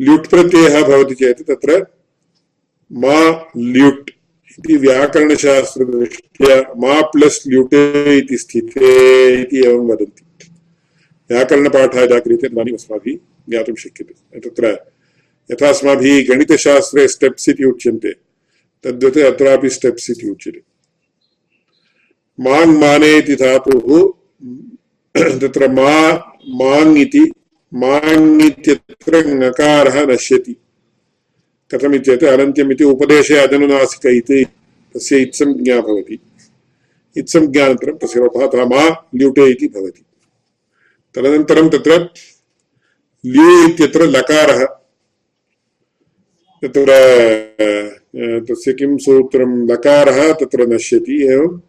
ल्युट् 0.00 0.30
प्रत्ययः 0.30 0.82
भवति 0.88 1.14
चेत् 1.14 1.42
तत्र 1.42 1.86
मा 2.92 3.18
ल्युट् 3.56 4.10
इति 4.58 4.76
व्याकरणशास्त्रदृष्ट्या 4.76 6.56
मा 6.76 7.00
प्लस् 7.02 7.48
ल्युट् 7.48 7.74
इति 7.74 8.36
स्थिते 8.38 8.88
इति 9.42 9.58
एवं 9.66 9.86
वदन्ति। 9.86 10.22
व्याकरणपाठः 11.30 12.00
यदा 12.00 12.18
क्रियते 12.18 12.48
तदानीम् 12.48 12.76
अस्माभिः 12.76 13.16
ज्ञातुं 13.50 13.74
शक्यते। 13.74 14.40
तत्र 14.40 14.66
यथा 15.50 15.68
अस्माभिः 15.68 16.26
गणितशास्त्रे 16.28 17.08
स्टेप्स् 17.08 17.48
इति 17.48 17.64
उच्यन्ते, 17.64 18.12
तद्वत् 18.84 19.18
अत्रापि 19.18 19.68
स्टेप्स् 19.68 20.10
इति 20.10 20.30
उच्यते। 20.30 20.60
माङ् 22.38 22.78
माने 22.78 23.18
इति 23.18 23.34
धातुः, 23.34 23.88
तत्र 25.40 25.68
मा, 25.68 26.14
माङ् 26.48 26.98
इति, 26.98 27.32
माङ् 27.74 28.42
इत्यत्र 28.42 29.12
नश्यति। 30.10 30.56
कथमित्येत् 31.74 32.24
अनन्त्यम् 32.24 32.72
इति 32.72 32.84
उपदेशे 32.84 33.38
अजनुनासिक 33.38 34.06
इति 34.14 34.44
तस्य 34.94 35.18
इत्संज्ञा 35.18 35.80
भवति। 35.80 36.18
इत्संज्ञानन्तरं 37.16 37.96
तस्य 37.96 38.20
लोपः 38.20 38.46
अतः 38.46 38.64
मा 38.64 38.88
ल्युटे 39.14 39.50
इति 39.50 39.68
भवति। 39.68 40.04
तदनन्तरं 41.14 41.68
तत्र 41.68 42.08
ल्यु 43.26 43.68
इत्यत्र 43.68 44.02
लकारः। 44.02 44.64
तत्र 46.64 46.86
तस्य 48.50 48.72
किं 48.72 48.96
सूत्रं? 48.98 49.68
लकारः 49.68 50.32
तत्र 50.32 50.66
नश्यति, 50.66 51.26
एवं 51.26 51.60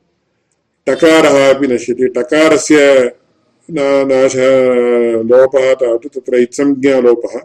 टकारः 0.88 1.54
अपि 1.54 1.68
नश्यति। 1.68 2.08
टकारस्य 2.08 2.76
नाशः, 3.72 4.48
लोपः 5.24 5.74
तावत्, 5.74 6.08
तत्र 6.08 6.36
इत्संज्ञालोपः। 6.36 7.40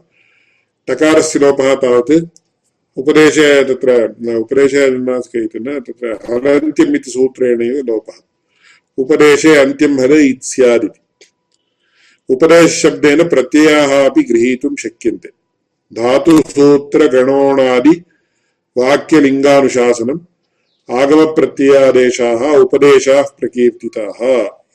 टकारस्य 0.88 1.38
लोपः 1.38 1.74
तावत् 1.74 2.39
उपदेशे 2.96 3.48
तत्र 3.64 4.36
उपदेशे 4.36 4.86
इति 5.44 5.58
न 5.58 5.78
तत्र 5.86 6.18
हलन्त्यम् 6.28 6.94
इति 6.96 7.10
सूत्रेण 7.10 7.62
एव 7.62 7.82
लोपः 7.88 8.18
उपदेशे 8.98 9.54
अन्त्यं 9.56 9.98
हल 10.00 10.12
इत् 10.20 10.44
स्यादिति 10.44 11.00
उपदेशशब्देन 12.28 13.22
प्रत्ययाः 13.28 13.94
अपि 13.98 14.22
गृहीतुं 14.22 14.74
शक्यन्ते 14.78 15.28
धातुसूत्रगणोणादि 15.92 17.94
वाक्यलिङ्गानुशासनम् 18.76 20.20
आगमप्रत्ययादेशाः 20.88 22.44
उपदेशाः 22.56 23.22
प्रकीर्तिताः 23.40 24.20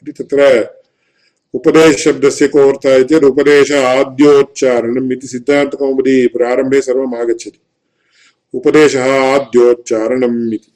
इति 0.01 0.11
तत्र 0.13 0.49
उपदेशशब्दस्य 1.53 2.47
को 2.47 2.67
अर्थः 2.69 3.03
चेत् 3.03 3.23
उपदेश 3.25 3.71
आद्योच्चारणम् 3.83 5.11
इति 5.13 5.27
सिद्धान्तकौमुदी 5.27 6.25
प्रारम्भे 6.33 6.81
सर्वम् 6.81 7.15
आगच्छति 7.19 7.59
उपदेशः 8.55 9.05
आद्योच्चारणम् 9.35 10.53
इति। 10.53 10.71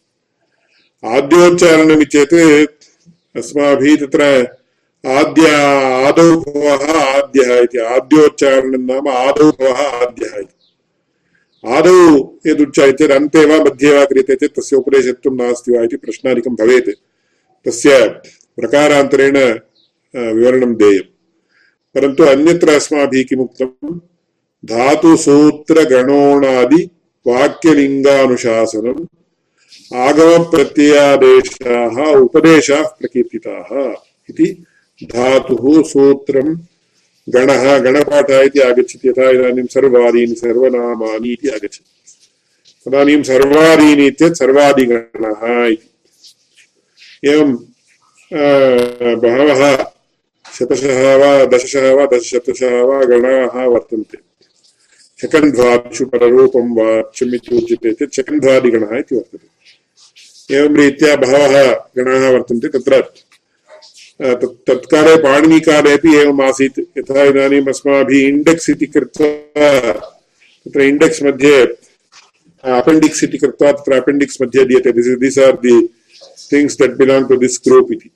चेत् 2.06 2.36
अस्माभिः 3.38 3.96
तत्र 3.98 4.22
आद्य 5.04 5.46
आदौ 6.08 6.30
भवः 6.38 6.84
आद्यः 7.02 7.50
इति। 7.58 7.78
आद्योच्चारणं 7.96 8.82
नाम 8.86 9.06
आदौ 9.10 9.48
भवः 9.52 9.80
आद्यः 10.02 10.34
इति। 10.38 10.56
आदौ 11.64 11.98
यदुच्चार्यते 12.48 12.98
चेत् 12.98 13.12
अन्ते 13.12 13.42
वा, 13.46 13.58
मध्ये 13.58 13.90
वा 13.94 14.04
क्रियते 14.06 14.36
चेत् 14.36 14.56
तस्य 14.58 14.76
उपदेशत्वं 14.76 15.34
नास्ति 15.38 15.70
वा 15.72 15.82
इति 15.84 15.98
प्रश्नादिकं 15.98 16.54
भवेत्। 16.56 16.90
तस्य 17.66 17.92
प्रकारान्तरेण 18.58 19.36
विवरणं 20.14 20.72
देयं 20.76 21.06
परन्तु 21.96 22.24
अन्यत्र 22.26 22.70
अस्माभिः 22.72 23.24
किमुक्तं? 23.30 23.68
धातुसूत्रगणोणादि 24.64 25.62
वाक्यलिङ्गानुशासनम् 27.28 29.06
आगमप्रत्ययादेशाः, 29.96 32.20
उपदेशाः 32.20 32.84
प्रकीर्तिताः 32.84 33.94
इति 34.30 34.66
धातुः 35.04 35.84
सूत्रं 35.84 36.58
गणः, 37.30 37.80
गणपाठः 37.80 38.42
इति 38.42 38.60
आगच्छति, 38.60 39.10
यथा 39.10 39.30
इदानीं 39.30 39.66
सर्वादीनि, 39.66 40.36
सर्वनामानि 40.36 41.30
इति 41.30 41.50
आगच्छति। 41.50 41.84
तदानीं 42.86 43.24
सर्वादीनि 43.24 44.08
इत्येतत् 44.08 44.38
सर्वादिगणः 44.38 45.66
इति। 45.66 47.30
एवं 47.30 47.58
बहवः 49.22 49.86
शतशः 50.60 51.16
वा 51.16 51.46
दशशः 51.46 51.94
वा 51.94 52.06
दशशतशः 52.06 52.82
वा 52.82 53.04
गणाः 53.04 53.66
वर्तन्ते। 53.66 54.29
शकन्ध्वादिषु 55.20 56.06
पररूपं 56.12 56.68
वाच्यम् 56.76 57.34
इति 57.36 57.56
उच्यते 57.58 57.92
चेत् 57.94 58.16
शकन्ध्वादिगणः 58.16 58.98
इति 58.98 59.16
वर्तते। 59.16 59.48
एवं 60.50 60.76
रीत्या 60.78 61.16
बहवः 61.16 61.74
गणाः 61.98 62.30
वर्तन्ते, 62.32 62.68
तत्र 62.76 63.02
तत्काले 64.68 65.16
पाणिनिकाले 65.24 65.92
अपि 65.98 66.16
एवम् 66.22 66.42
आसीत् 66.42 66.80
यथा 66.98 67.24
इदानीम् 67.24 67.70
अस्माभिः 67.70 68.28
इण्डेक्स् 68.28 68.70
इति 68.70 68.86
कृत्वा, 68.86 69.30
तत्र 70.66 70.82
इण्डेक्स् 70.82 71.24
मध्ये 71.24 71.56
अपेण्डिक्स् 72.64 73.24
इति 73.24 73.38
कृत्वा 73.38 73.72
तत्र 73.72 73.94
अपेण्डिक्स् 74.02 74.42
मध्ये 74.42 74.66
दीयते। 74.66 74.92
This 74.92 75.20
this 75.20 75.40
are 75.40 75.58
the 75.64 75.76
things 76.52 76.78
that 76.82 76.98
belong 77.00 77.28
to 77.30 77.36
this 77.44 77.60
group 77.68 77.92
इति। 77.94 78.10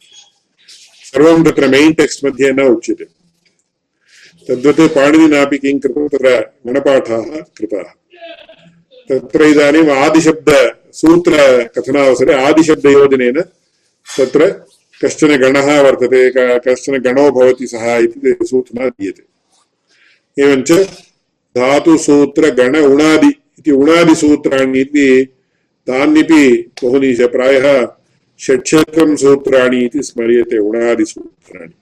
सर्वं 1.11 1.43
तत्र 1.43 1.67
मेइन् 1.67 1.93
टेक्स्ट् 1.93 2.25
मध्ये 2.25 2.51
न 2.51 2.67
उच्यते। 2.75 3.05
तद्वत् 4.47 4.81
पाणिनिनापि 4.95 5.57
किं 5.57 5.79
कृतं 5.79 6.07
तत्र 6.07 6.39
गणपाठाः 6.67 7.23
कृताः। 7.57 7.89
तत्र 9.09 9.43
इदानीम् 9.43 9.91
आदिशब्दसूत्रकथनावसरे 9.91 12.33
आदिशब्दयोजनेन 12.43 13.37
तत्र 14.17 14.41
कश्चन 15.01 15.31
गणः 15.37 15.81
वर्तते 15.81 16.29
कश्चन 16.65 16.97
गणो 16.97 17.31
भवति 17.31 17.67
सः 17.67 17.97
इति 17.97 18.35
सूचना 18.41 18.89
दीयते। 18.89 19.23
एवञ्च 20.37 20.71
धातुसूत्रगण 21.55 22.75
उणादि 22.77 23.27
इति 23.59 23.71
उणादिसूत्राणि 23.71 24.81
इति 24.81 25.25
तान्यपि 25.87 26.71
बहूनि 26.83 27.15
प्रायः 27.33 27.65
षट्शतं 28.39 29.15
सूत्राणि 29.15 29.79
इति 29.85 30.03
स्मर्यते 30.03 30.57
उणादिसूत्राणि। 30.59 31.73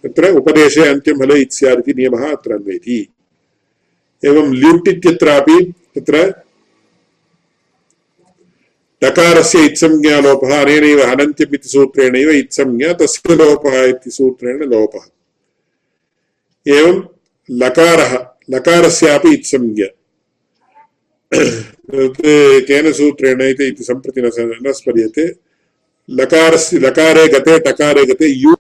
तत्र 0.05 0.31
उपदेशे 0.39 0.89
अन्त्यं 0.89 1.23
हल 1.23 1.33
इत्यादि 1.37 1.93
नियमः 1.93 2.31
अत्र 2.33 2.53
अन्वयति। 2.53 2.99
एवं 4.23 4.55
ल्युट् 4.55 4.89
इत्यत्रापि 4.89 5.59
तत्र 5.95 6.17
टकारस्य 9.03 9.65
इत्संज्ञालोपः 9.65 10.53
अनेनैव 10.61 11.01
अनन्त्यम् 11.03 11.55
इति 11.55 11.69
सूत्रेणैव 11.69 12.31
इत्संज्ञा, 12.31 12.93
तस्य 12.93 13.35
लोपः 13.35 13.85
इति 13.85 14.11
सूत्रेण 14.11 14.63
लोपः। 14.65 15.05
एवं 16.67 17.03
लकारः, 17.51 18.13
लकारस्यापि 18.51 19.35
इत्संज्ञा। 19.35 19.87
केन 22.69 22.93
सूत्रेण 22.93 23.43
इति 23.43 23.85
सम्प्रति 23.85 24.21
न 24.23 24.73
स्मर्यते 24.73 25.27
लकारस्य, 26.11 26.79
लकारे 26.79 27.29
गते, 27.29 27.59
टकारे 27.59 28.05
गते, 28.05 28.27
यु, 28.27 28.53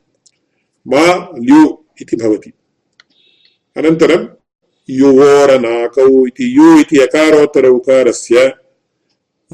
मा, 0.88 1.32
ल्यु 1.38 1.78
इति 2.00 2.16
भवति। 2.16 2.52
अनन्तरं 3.76 4.28
युवोरनाकौ 4.90 6.26
इति, 6.26 6.56
यु 6.56 6.80
इति 6.80 7.00
यकारोत्तर 7.00 7.66
उकारस्य 7.66 8.54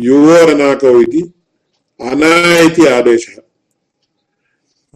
युवोरनाकौ 0.01 1.01
इति 1.01 1.21
अना 2.01 2.59
इति 2.59 2.87
आदेशः। 2.87 3.33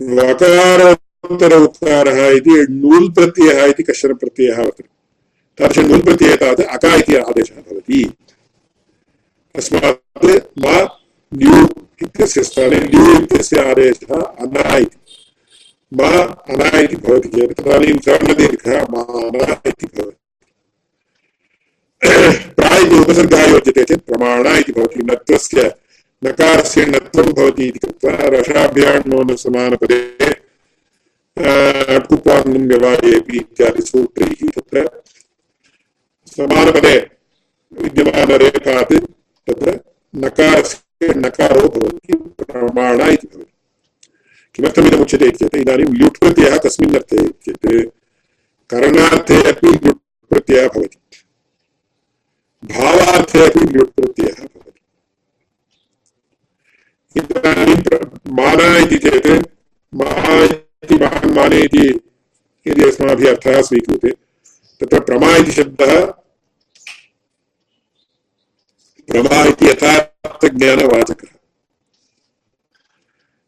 वकारोत्तर 0.02 1.58
उकारः 1.58 2.28
इति 2.28 2.66
णुल् 2.70 3.14
प्रत्ययः 3.14 3.64
इति 3.64 3.82
कश्चन 3.82 4.14
प्रत्ययः 4.14 4.58
वर्तते। 4.58 4.84
तादृश 5.58 5.78
णुल् 5.78 6.02
प्रत्यये 6.02 6.36
तावत् 6.36 6.60
अका 6.60 6.94
इति 6.94 7.14
आदेशः 7.14 7.54
भवति। 7.54 8.12
तस्मात् 9.54 10.26
मा, 10.58 11.00
ल्यु 11.34 11.87
इत्यस्य 12.02 12.42
स्थाने 12.44 12.78
ल्यु 12.80 13.04
इत्यस्य 13.22 13.60
आदेशः 13.70 14.20
अना 14.44 14.76
इति 14.76 14.96
मा 15.92 16.08
अना 16.52 16.78
इति 16.78 16.96
भवति 16.96 17.28
चेत् 17.28 17.52
तदानीं 17.60 17.98
सवर्णदीर्घः 18.06 18.82
मा 18.92 19.02
अना 19.20 19.46
इति 19.70 19.86
भवति 19.86 20.16
प्रा 22.58 22.76
इति 22.76 22.98
उपसर्गः 22.98 23.44
योज्यते 23.50 23.84
चेत् 23.84 24.06
प्रमाण 24.06 24.46
इति 24.58 24.72
भवति 24.72 25.02
नत्वस्य 25.10 25.72
नकारस्य 26.22 26.84
नत्वं 26.86 27.32
भवति 27.32 27.66
इति 27.68 27.78
कृत्वा 27.78 28.28
रसाभ्याण्णो 28.36 29.36
समानपदे 29.44 30.00
कुप्वाङ्गं 32.08 32.66
व्यवहारेपि 32.68 33.36
इत्यादि 33.38 33.82
सूत्रैः 33.82 34.50
तत्र 34.56 34.88
समानपदे 36.36 36.96
विद्यमानरेखात् 37.72 38.94
तत्र 38.94 39.80
नकारस्य 40.14 40.87
नकारो 41.00 41.68
भवति 41.68 42.14
प्रमाण 42.42 43.00
इति 43.02 43.26
भवति 43.26 43.44
किमर्थमिदमुच्यते 44.54 45.30
चेत् 45.30 45.54
इदानीं 45.56 45.84
ल्युट् 45.90 46.18
प्रत्ययः 46.18 46.56
कस्मिन् 46.64 46.94
अर्थे 46.96 47.26
चेत् 47.44 47.66
करणार्थे 48.70 49.36
अपि 49.50 49.68
ल्युट् 49.68 50.00
प्रत्ययः 50.30 50.66
भवति 50.68 50.98
भावार्थे 52.62 53.44
अपि 53.46 53.60
ल्युट् 53.66 53.92
प्रत्ययः 53.96 54.42
भवति 54.42 54.80
इदानीं 57.16 57.76
माना 58.34 58.76
इति 58.78 58.98
चेत् 58.98 59.28
मा 59.92 60.10
इति 60.44 60.96
माने 61.34 61.60
इति 61.60 61.86
यदि 62.66 62.88
अस्माभिः 62.88 63.30
अर्थः 63.30 63.60
स्वीक्रियते 63.62 64.10
तत्र 64.80 65.00
प्रमा 65.00 65.36
इति 65.36 65.52
शब्दः 65.52 65.94
प्रमा 69.08 69.44
इति 69.44 69.68
यथार्थज्ञानवाचकः 70.28 71.28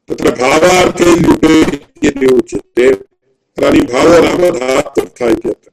तत्र 0.09 0.31
भावार्थे 0.31 1.21
लुटे 1.21 1.61
इत्यपि 1.61 2.27
उच्यते, 2.27 2.95
तदानीं 2.95 3.81
भावो 3.81 4.23
नाम 4.23 4.59
धात्वर्थः 4.59 5.29
इत्यर्थः। 5.29 5.71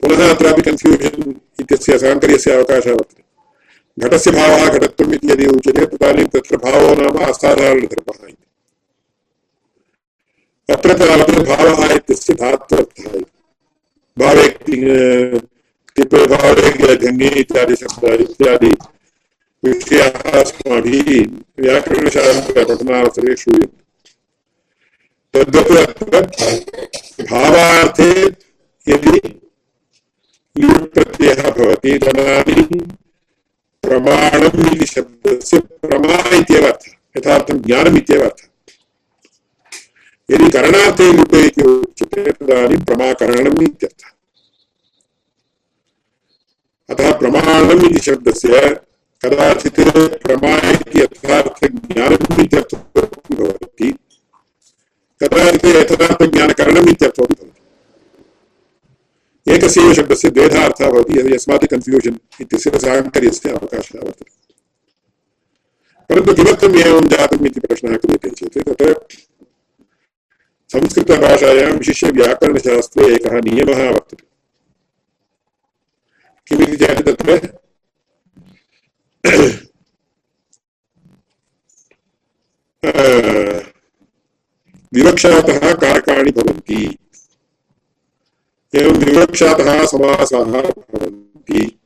पुनः 0.00 0.30
अत्रापि 0.30 0.62
कन्फ्यूषन् 0.62 1.34
इत्यस्य 1.60 1.98
साङ्कर्यस्य 1.98 2.52
अवकाशः 2.52 2.90
वर्तते। 2.90 3.22
घटस्य 3.98 4.30
भावः 4.30 4.68
घटत्वम् 4.68 5.14
इति 5.14 5.30
यदि 5.30 5.46
उच्यते, 5.46 5.86
तदानीं 5.86 6.24
तत्र 6.24 6.56
भावो 6.56 6.94
नाम 6.94 7.24
असाधारणधर्मः 7.24 8.28
इति। 8.28 8.46
अत्र 10.72 10.94
भावः 11.42 11.94
इत्यस्य 11.94 12.34
धात्वर्थः 12.34 13.16
इति। 13.16 13.24
भावे 14.18 14.48
भावे 16.26 16.96
गङ्गे 16.96 17.28
इत्यादि 17.28 17.76
शब्द 17.76 18.04
इत्यादि 18.04 18.76
विषयाः 19.62 20.40
अस्माभिः 20.40 21.08
व्याकरणशास्त्रपठनावसरे 21.62 23.34
श्रूयन्ते 23.36 23.86
तद्वत् 25.34 26.02
भावार्थे 27.30 28.10
यदि 28.86 29.18
प्रत्ययः 30.94 31.50
भवति 31.50 31.98
तदानीं 32.04 32.80
प्रमाणम् 33.84 34.66
इति 34.66 34.86
शब्दस्य 34.86 35.58
प्रमा 35.82 36.16
इत्येव 36.38 36.66
अर्थः 36.66 36.92
यथार्थं 37.16 37.62
ज्ञानम् 37.66 37.96
इत्येव 37.98 38.22
अर्थः 38.24 38.46
यदि 40.28 40.50
करणार्थे 40.50 41.12
लुट 41.12 41.34
इति 41.34 41.62
उच्यते 41.68 42.30
तदानीं 42.30 42.84
प्रमाकरणम् 42.84 43.62
इत्यर्थः 43.62 44.12
अतः 46.88 47.12
प्रमाणम् 47.18 47.86
इति 47.86 48.00
शब्दस्य 48.10 48.78
कदाचित् 49.22 49.80
प्रमा 50.22 50.52
इति 50.70 51.00
यथार्थज्ञानम् 51.00 52.40
इत्यर्थोऽपि 52.42 53.34
भवति 53.34 53.88
कदाचित् 55.20 55.64
यथार्थज्ञानकरणम् 55.76 56.88
इत्यर्थोऽपि 56.88 57.34
भवति 57.34 57.56
एकस्यैव 59.54 59.92
शब्दस्य 59.94 60.30
द्वेधा 60.30 60.60
अर्थः 60.64 60.90
भवति, 60.90 61.12
यदि 61.18 61.34
अस्मात् 61.34 61.66
कन्फ्यूषन् 61.72 62.18
इत्यस्य 62.40 62.78
साङ्कर्यस्य 62.78 63.50
अवकाशः 63.50 63.98
वर्तते। 63.98 64.30
परन्तु 66.10 66.30
किमर्थम् 66.34 66.76
एवं 66.80 67.04
जातम् 67.08 67.46
इति 67.46 67.60
प्रश्नः 67.60 67.96
क्रियते 67.96 68.30
चेत् 68.30 69.12
संस्कृतभाषायां 70.70 71.72
विशिष्य 71.72 72.06
व्याकरणशास्त्रे 72.10 73.04
एकः 73.14 73.34
नियमः 73.44 73.80
वर्तते। 73.90 74.24
किमिति 76.48 76.76
चेत् 76.76 77.02
तत्र 77.08 77.30
विवक्षातः 84.94 85.74
कारकाणि 85.74 86.30
भवन्ति, 86.30 86.98
एवं 88.74 88.92
विवक्षातः 88.92 89.86
समासाः 89.86 90.44
भवन्ति। 90.44 91.78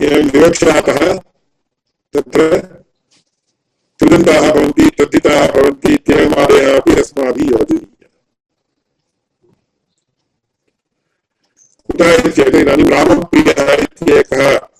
एवं 0.00 0.30
विवक्षातः 0.30 1.18
तत्र 2.14 2.58
भवन्ति, 4.50 4.90
तद्धिताः 4.90 5.52
भवन्ति, 5.52 5.94
इत्येवमादयः 5.94 6.80
अपि 6.80 6.92
अस्माभिः 6.92 7.50
योजनीयः। 7.50 8.08
कुतः 11.86 12.14
इति 12.14 12.30
चेत् 12.30 12.54
इदानीं 12.54 12.90
रामप्रियः 12.90 13.72
इत्येकः 13.72 14.71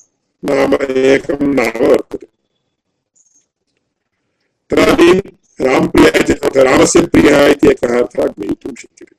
नाम 0.45 0.75
एकं 0.75 1.55
नाम 1.55 1.87
वर्तते 1.87 2.27
तदानीं 4.71 5.21
रामप्रियः 5.67 6.65
रामस्य 6.65 7.07
प्रियः 7.07 7.47
इति 7.47 7.69
एकः 7.69 7.99
अर्थः 7.99 8.27
ज्ञातुं 8.27 8.75
शक्यते। 8.75 9.17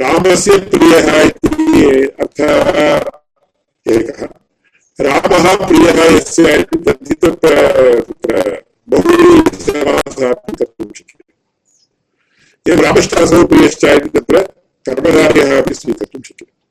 रामस्य 0.00 0.58
प्रियः 0.58 1.20
इति 1.20 2.06
अर्थः 2.20 2.80
एकः। 3.92 4.28
रामः 5.00 5.68
प्रियः 5.68 6.16
यस्य 6.16 6.56
इति 6.56 6.78
तत्र 7.14 7.54
कर्तुं 10.58 10.92
शक्यते। 10.94 11.32
एवं 12.72 12.82
रामश्चासौ 12.82 13.46
प्रियश्च 13.46 13.84
इति 13.84 14.08
तत्र 14.08 14.40
कर्मधार्यः 14.86 15.62
अपि 15.62 15.74
स्वीकर्तुं 15.74 16.22
शक्यते। 16.22 16.61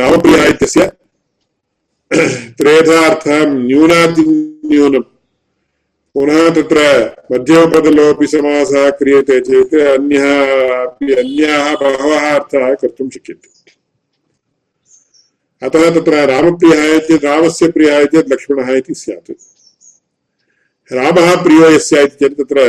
रामप्रियः 0.00 0.44
इत्यस्य 0.48 0.90
त्रेधार्थं 2.58 3.54
न्यूनातिन्यूनं 3.58 5.02
पुनः 6.14 6.48
तत्र 6.54 6.80
मध्यमपदलोपि 7.32 8.26
समासः 8.26 8.88
क्रियते 8.98 9.40
चेत् 9.40 9.74
अन्यः 9.82 10.26
अपि 10.76 11.12
अन्याः 11.14 11.72
बहवः 11.82 12.28
अर्थाः 12.30 12.74
कर्तुं 12.82 13.08
शक्यन्ते 13.10 13.48
अतः 15.62 15.90
तत्र 15.94 16.24
रामप्रियः 16.30 16.84
इत्येतत् 16.96 17.24
रामस्य 17.24 17.68
प्रियः 17.72 17.98
इत्येतत् 17.98 18.32
लक्ष्मणः 18.32 18.72
इति 18.76 18.94
स्यात् 18.94 19.30
रामः 20.90 21.34
प्रियो 21.42 21.70
यस्य 21.70 22.02
इति 22.04 22.16
चेत् 22.20 22.38
तत्र 22.40 22.66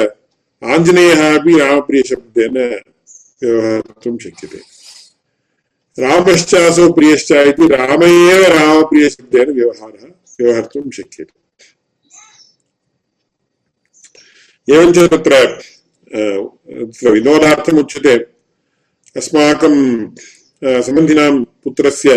आञ्जनेयः 0.62 1.24
अपि 1.34 1.60
रामप्रियशब्देन 1.60 2.58
व्यवहर्तुं 3.44 4.18
शक्यते 4.18 4.73
रामश्चासौ 5.98 6.92
प्रियश्च 6.94 7.32
इति 7.32 7.68
राम 7.68 8.04
एव 8.04 8.44
रामप्रियशब्देन 8.54 9.52
व्यवहारः, 9.54 10.06
व्यवहर्तुं 10.40 10.90
शक्यते। 10.90 11.34
एवञ्च 14.68 14.98
तत्र 15.12 15.34
विनोदार्थम् 17.12 17.80
उच्यते। 17.80 18.16
अस्माकं 19.16 19.76
सम्बन्धिनां 20.82 21.34
पुत्रस्य 21.64 22.12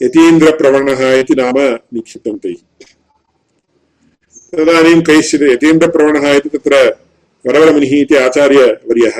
यतीन्द्रप्रवणः 0.00 1.00
इति 1.14 1.34
नाम 1.34 1.58
निक्षिप्तं 1.94 2.38
तैः। 2.38 2.60
तदानीं 4.52 5.00
कैश्चित् 5.02 5.42
यतीन्द्रप्रवणः 5.44 6.24
इति 6.32 6.48
तत्र 6.48 6.74
वरवरमुनिः 7.44 7.94
इति 8.00 8.14
आचार्यवर्यः, 8.16 9.16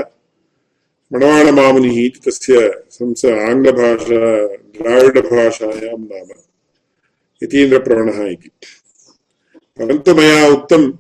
मणवाणमामुनिः 1.10 1.98
इति 2.04 2.20
तस्य 2.24 2.54
संस 2.94 3.24
आङ्ग्लभाषा 3.24 4.46
द्राविडभाषायां 4.46 5.98
नाम। 5.98 6.28
यतीन्द्रप्रवणः 7.42 8.26
इति। 8.26 8.50
परन्तु 9.78 10.14
मया 10.14 10.48
उक्तं 10.48 10.92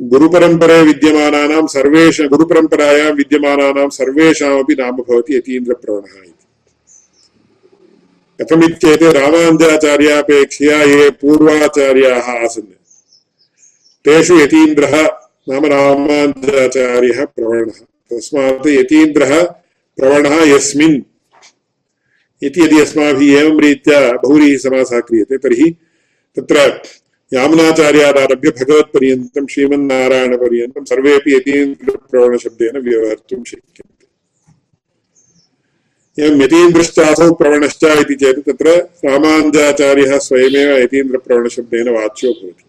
गुरुपरम्परे 0.00 0.82
विद्यमानानां 0.82 1.66
सर्वेषां, 1.66 2.28
गुरुपरम्परायां 2.28 3.12
विद्यमानानां 3.12 3.88
सर्वेषामपि 3.88 4.74
नाम 4.74 4.90
भवति 4.90 5.36
यतीन्द्रप्रवणः 5.36 6.22
इति। 6.22 6.46
कथमित्येते 8.44 9.12
रामानुजाचार्यापेक्षया 9.12 10.82
ये 10.82 11.10
पूर्वाचार्याः 11.10 12.44
आसन्, 12.44 12.62
तेषु 14.04 14.40
यतीन्द्रः 14.40 15.02
नाम 15.48 15.66
रामानुजाचार्यः 15.66 17.24
प्रवणः। 17.24 17.84
तस्मात् 18.10 18.66
यतीन्द्रः 18.66 19.42
प्रवणः 19.96 20.44
यस्मिन् 20.44 21.02
इति 22.42 22.60
यदि 22.62 22.80
अस्माभिः 22.80 23.38
एवं 23.40 23.60
रीत्या 23.60 24.00
बहुव्रीः 24.12 24.56
समासः 24.58 25.00
क्रियते 25.08 25.36
तर्हि 25.38 25.68
तत्र 26.36 26.58
यामुनाचार्यादारभ्य 27.32 28.50
भगवत्पर्यन्तं 28.50 29.46
श्रीमन्नारायणपर्यन्तं 29.46 30.84
सर्वेपि 30.84 31.30
यतीन्द्रप्रवणशब्देन 31.34 32.74
व्यवहर्तुं 32.86 33.42
शक्यन्ते। 33.44 34.06
एवं 36.18 36.40
यतीन्द्रश्चासौ 36.42 37.28
प्रवणश्च 37.34 37.84
इति 38.00 38.14
चेत् 38.14 38.40
तत्र 38.48 38.68
रामानुजाचार्यः 39.04 40.12
स्वयमेव 40.18 40.70
यतीन्द्रप्रवणशब्देन 40.78 41.86
वाच्यो 41.96 42.30
भवति। 42.32 42.64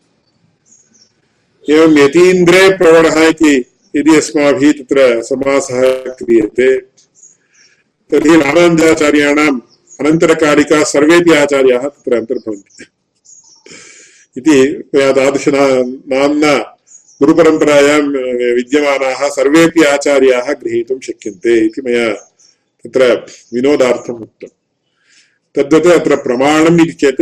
एवं 1.65 1.91
यतीन्द्रे 1.97 2.63
प्रवणः 2.77 3.17
इति 3.27 3.53
यदि 3.93 4.15
अस्माभिः 4.17 4.71
तत्र 4.73 4.99
समासः 5.23 5.81
क्रियते 6.19 6.69
तर्हि 8.11 8.35
रामानुजाचार्याणाम् 8.41 9.59
अनन्तरकालिकाः 9.99 10.83
सर्वेपि 10.83 11.33
आचार्याः 11.33 11.87
तत्र 11.87 12.15
अन्तर्भवन्ति। 12.15 12.85
इति 14.37 14.83
मया 14.95 15.11
तादृशना 15.11 15.67
नाम्ना 16.15 16.57
गुरुपरम्परायां 17.19 18.01
विद्यमानाः 18.55 19.29
सर्वेपि 19.29 19.83
आचार्याः 19.83 20.51
गृहीतुं 20.53 20.99
शक्यन्ते 20.99 21.57
इति 21.65 21.81
मया 21.81 22.13
तत्र 22.83 23.25
विनोदार्थम् 23.53 24.21
उक्तम्। 24.21 24.55
तद्वत् 25.55 25.87
अत्र 25.87 26.15
प्रमाणम् 26.15 26.81
इति 26.81 26.93
चेत् 26.93 27.21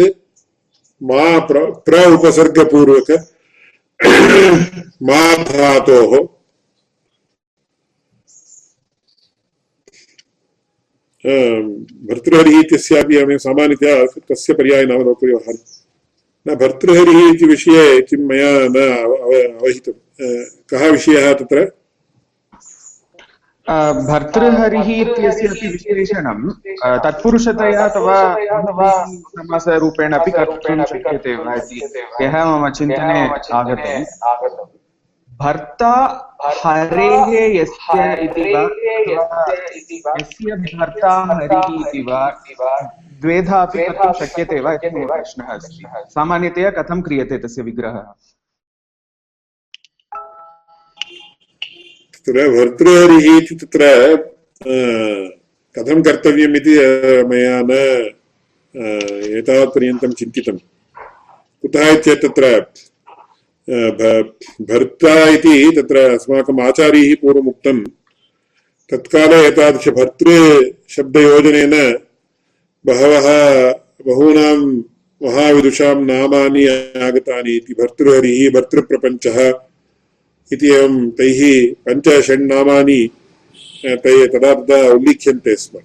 मा 1.04 1.40
प्र 1.40 1.66
प्र 1.86 2.12
उपसर्गपूर्वक 2.12 3.12
मा 5.04 5.36
धातोः 5.44 6.39
भर्तृहरिः 12.10 12.60
इत्यस्यापि 12.60 13.38
सामान्यतया 13.40 13.96
तस्य 14.30 14.54
पर्याये 14.54 14.86
नाम 14.86 15.02
लोकव्यवहारः 15.04 15.64
न 16.46 16.56
भर्तृहरिः 16.56 17.20
इति 17.30 17.46
विषये 17.46 17.84
किं 18.02 18.22
मया 18.28 18.52
न 18.76 18.78
अवहितं 19.58 19.94
कः 20.72 20.82
विषयः 20.92 21.34
तत्र? 21.34 21.60
भर्तृहरिः 24.10 24.90
इत्यस्य 25.02 25.48
विशेषणं 25.48 26.40
तत्पुरुषतया 27.04 27.86
अपि 30.14 30.32
कर्तुं 30.32 30.84
शक्यते 30.84 31.36
वा 31.36 31.54
इति? 31.56 31.78
यः 32.22 32.36
मम 32.46 32.70
चिन्तने 32.70 33.20
आगतम्। 33.54 34.79
भर्ता 35.42 35.92
हरेः 36.64 37.30
यस्य 37.56 38.06
इति 38.24 38.54
वा? 38.54 38.64
यस्य 40.20 40.56
भर्ता 40.56 41.12
हरिः 41.32 41.68
इति 41.80 42.02
वा? 42.08 42.22
द्वेधा 43.22 43.62
अपि 43.62 43.78
कर्तुं 43.80 44.12
शक्यते 44.20 44.60
वा? 44.60 44.74
इति 44.74 44.90
मम 44.96 45.06
प्रश्नः 45.08 45.48
अस्ति। 45.54 45.84
सामान्यतया 46.16 46.70
कथं 46.78 47.02
क्रियते 47.02 47.38
तस्य 47.38 47.62
विग्रहः? 47.62 48.06
तत्र 52.14 52.38
भर्तृहरिः 52.56 53.38
इति 53.38 53.56
तत्र 53.56 53.82
कथं 55.76 56.02
कर्तव्यम् 56.04 56.56
इति 56.56 56.74
मया 57.30 57.58
न 57.64 57.72
एतावत्पर्यन्तं 59.40 60.12
चिन्तितं। 60.20 60.58
कुतः 61.64 61.84
इत्येतत् 61.90 62.24
तत्र 62.26 62.46
भर्ता 63.70 65.30
इति 65.30 65.72
तत्र 65.76 65.98
अस्माकम् 65.98 66.60
आचार्यैः 66.60 67.16
पूर्वमुक्तं। 67.22 67.84
तत्काले 68.90 69.48
एतादृशभर्तृशब्दयोजनेन 69.48 71.98
बहवः 72.86 73.28
बहूनां 74.08 74.82
महाविदुषां 75.22 76.06
नामानि 76.06 76.68
आगतानि 76.68 77.56
इति 77.56 77.74
भर्तृहरिः, 77.74 78.52
भर्तृप्रपञ्चः 78.52 79.60
इति 80.54 80.68
एवं 80.68 81.10
तैः 81.10 81.74
पञ्चषण्णामानि 81.86 83.10
तैः 83.86 84.28
तदा 84.28 84.54
तदा 84.54 84.92
उल्लिख्यन्ते 84.92 85.56
स्म। 85.56 85.80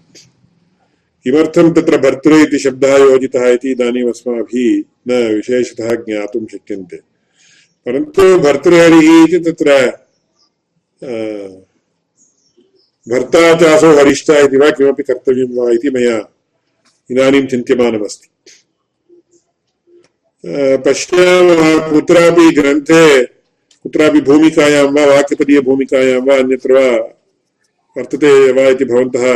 किमर्थं 1.24 1.72
तत्र 1.72 1.96
भर्तृ 1.96 2.36
इति 2.36 2.58
शब्दः 2.58 2.96
योजितः 2.96 3.48
इति 3.48 3.70
इदानीम् 3.70 4.08
अस्माभिः 4.08 4.82
न 5.08 5.34
विशेषतः 5.34 5.94
ज्ञातुं 5.94 6.46
शक्यन्ते। 6.46 7.13
परन्तु 7.86 8.22
भर्तृहरिः 8.38 9.22
इति 9.24 9.38
तत्र 9.46 9.68
भर्ता 13.06 13.42
चासौ 13.60 13.90
हरिश्च 13.96 14.30
इति 14.30 14.56
वा 14.56 14.68
किमपि 14.70 15.02
कर्तव्यं 15.02 15.48
वा 15.56 15.70
इति 15.72 15.90
मया 15.90 16.16
इदानीं 17.10 17.46
चिन्त्यमानमस्ति। 17.46 18.28
पश्यामः 20.84 21.90
कुत्रापि 21.90 22.46
ग्रन्थे, 22.56 23.04
कुत्रापि 23.24 24.20
भूमिकायां 24.20 24.84
वा, 24.86 25.04
वाक्यपदीयभूमिकायां 25.06 26.20
वा, 26.26 26.34
अन्यत्र 26.36 26.72
वा 26.72 26.86
वर्तते 27.96 28.32
वा 28.52 28.64
इति 28.68 28.84
भवन्तः 28.84 29.26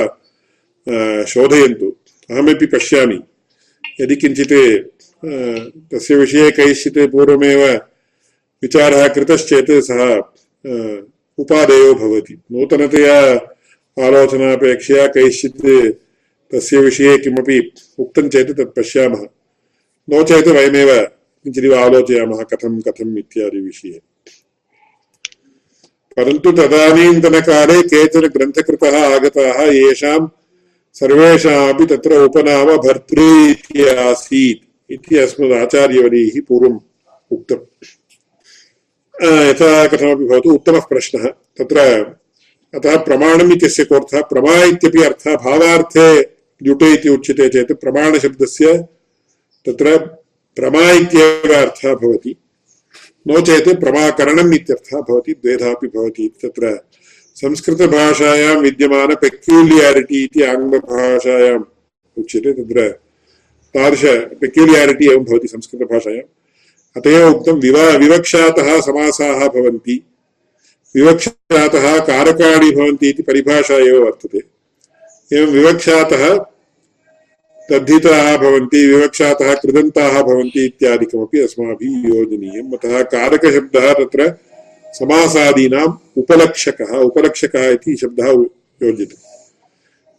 शोधयन्तु। 1.25 1.89
अहमपि 2.31 2.67
पश्यामि। 2.67 3.19
यदि 4.01 4.17
किञ्चित् 4.17 4.57
तस्य 5.93 6.15
विषये 6.17 6.51
कैश्चित् 6.51 6.99
पूर्वमेव 7.13 7.63
विचारः 8.63 9.09
कृतश्चेत् 9.09 9.71
सः 9.71 10.17
उपादेयो 11.39 11.95
भवति। 11.95 12.41
नूतनतया 12.53 13.21
आलोचनापेक्षया 14.07 15.07
कैश्चित् 15.07 15.67
तस्य 16.55 16.79
विषये 16.79 17.19
किमपि 17.19 17.73
उक्तं 17.99 18.29
चेत् 18.29 18.51
तत् 18.51 18.77
पश्यामः। 18.77 19.27
नो 20.11 20.23
चेत् 20.23 20.49
वयमेव 20.49 21.07
किञ्चिदिव 21.45 21.75
आलोचयामः 21.75 22.43
कथं, 22.43 22.81
कथम् 22.81 23.19
इत्यादि 23.19 23.61
विषये। 23.61 24.01
परन्तु 26.17 26.53
तदानीन्तनकाले 26.53 27.83
केचन 27.83 28.21
ग्रन्थकृतः 28.21 29.15
आगताः, 29.15 29.63
येषां 29.63 30.29
सर्वेषामपि 30.95 31.87
तत्र 31.87 32.25
उपनाम 32.25 32.67
भर्तृ 32.67 33.21
इति 33.51 33.89
आसीत् 33.89 34.93
इति 34.93 35.19
अस्मदाचार्यवर्यैः 35.19 36.41
पूर्वम् 36.49 36.79
उक्तम्। 37.33 37.98
यथा 39.23 39.87
कथमपि 39.87 40.25
भवतु 40.25 40.51
उत्तमः 40.51 40.81
प्रश्नः। 40.81 41.25
तत्र 41.29 41.79
अतः 42.75 42.97
प्रमाणम् 42.97 43.53
इत्यस्य 43.53 43.85
कोऽर्थः? 43.85 44.23
प्रमा 44.23 44.65
इत्यपि 44.65 45.03
अर्थः 45.03 45.37
भावार्थे 45.37 46.23
द्युटे 46.63 46.93
इति 46.93 47.09
उच्यते 47.09 47.49
चेत् 47.49 47.73
प्रमाणशब्दस्य 47.73 48.79
तत्र 49.67 49.99
प्रमा 50.57 50.91
इत्येव 50.91 51.55
अर्थः 51.55 51.95
भवति। 51.95 52.37
नो 53.29 53.41
चेत् 53.41 53.81
प्रमाकरणम् 53.81 54.55
इत्यर्थः 54.55 55.01
भवति, 55.01 55.33
द्वेधापि 55.33 55.87
भवति। 55.87 56.29
तत्र 56.43 56.81
संस्कृतभाषायां 57.35 58.57
विद्यमान 58.57 59.15
पेक्यूलियारिटि 59.15 60.25
इति 60.25 60.43
आङ्ग्लभाषायाम् 60.43 61.65
उच्यते। 62.19 62.53
तत्र 62.53 62.91
तादृश 63.75 64.05
पेक्यूलियारिटि 64.41 65.13
एवं 65.13 65.25
भवति 65.25 65.49
संस्कृतभाषायाम्। 65.49 66.38
अत 66.97 67.07
एव 67.07 67.31
उक्तं 67.31 67.53
विवा, 67.53 67.91
विवक्षातः 67.97 68.81
समासाः 68.81 69.49
भवन्ति। 69.49 70.03
विवक्षातः 70.97 71.99
कारकाणि 71.99 72.71
भवन्ति 72.71 73.09
इति 73.09 73.23
परिभाषा 73.23 73.75
एव 73.75 74.05
वर्तते। 74.05 74.39
एवं 75.37 75.53
विवक्षातः 75.53 76.39
तद्धिताः 77.71 78.37
भवन्ति, 78.37 78.87
विवक्षातः 78.87 79.55
कृदन्ताः 79.55 80.23
भवन्ति 80.23 80.65
इत्यादिकमपि 80.65 81.41
अस्माभिः 81.41 82.17
योजनीयम् 82.17 82.73
अतः 82.73 83.03
कारकशब्दः 83.03 83.93
तत्र 83.93 84.35
समासादीनाम् 84.87 86.19
उपलक्षकः 86.19 86.99
उपलक्षकः 86.99 87.69
इति 87.71 87.97
शब्दः 87.97 88.29
योज्यते। 88.87 89.17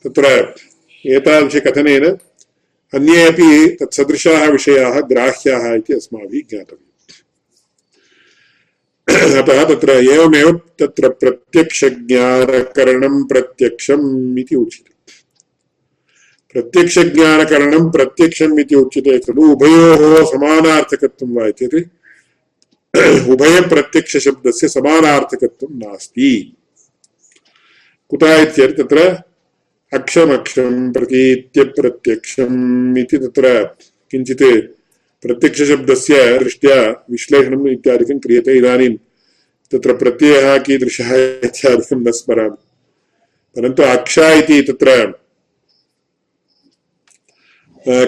तत्र 0.03 0.55
एतादृशकथनेन 1.07 2.17
अन्ये 2.93 3.27
अपि 3.27 3.77
तत्सदृशाः 3.79 4.47
विषयाः 4.47 4.99
ग्राह्याः 4.99 5.73
इति 5.73 5.93
अस्माभिः 5.93 6.41
ज्ञातव्यम्। 6.49 9.37
अतः 9.37 9.63
तत्र 9.63 9.89
एवमेव 9.89 10.61
तत्र 10.79 11.09
प्रत्यक्षज्ञानकरणं 11.09 13.23
प्रत्यक्षम् 13.23 14.39
इति 14.39 14.55
उच्यते। 14.55 14.93
प्रत्यक्षज्ञानकरणं 16.53 17.91
प्रत्यक्षम् 17.91 18.59
इति 18.59 18.75
उच्यते 18.75 19.19
खलु, 19.19 19.51
उभयोः 19.51 20.25
समानार्थकत्वं 20.25 21.29
वा 21.29 21.47
इत्येतत् 21.47 23.29
उभयप्रत्यक्षशब्दस्य 23.29 24.67
समानार्थकत्वं 24.67 25.67
नास्ति। 25.71 26.57
कुतः 28.09 28.41
इत्येतत् 28.41 28.77
तत्र 28.77 29.28
अक्षमक्षं 29.93 30.93
प्रतीत्यप्रत्यक्षम् 30.93 32.97
इति 32.97 33.17
तत्र 33.17 33.75
किञ्चित् 34.11 34.43
प्रत्यक्षशब्दस्य 35.21 36.39
दृष्ट्या 36.39 37.05
विश्लेषणम् 37.11 37.67
इत्यादिकं 37.67 38.19
क्रियते 38.19 38.57
इदानीं। 38.57 38.97
तत्र 39.71 39.97
प्रत्ययः 39.97 40.57
कीदृशः 40.57 41.41
इत्यादिकं 41.45 42.07
न 42.07 42.11
स्मरामि। 42.11 42.57
परन्तु 43.55 43.83
अक्षा 43.83 44.33
इति 44.33 44.61
तत्र 44.61 45.13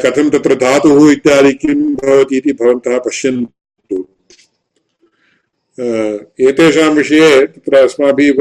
कथं 0.04 0.30
तत्र 0.30 0.56
धातुः 0.56 1.12
इत्यादि 1.12 1.54
किं 1.54 1.96
भवति 1.96 2.38
इति 2.38 2.54
भवन्तः 2.54 3.00
पश्यन्तु। 3.00 4.08
एतेषां 6.50 6.90
विषये 6.90 7.48
तत्र 7.48 7.76
अस्माभिः 7.76 8.34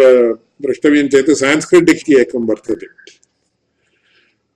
द्रष्टव्यं 0.62 1.08
चेत् 1.08 1.30
सान्स्क्रिट् 1.30 1.90
इति 1.90 2.20
एकं 2.20 2.46
वर्तते। 2.46 2.86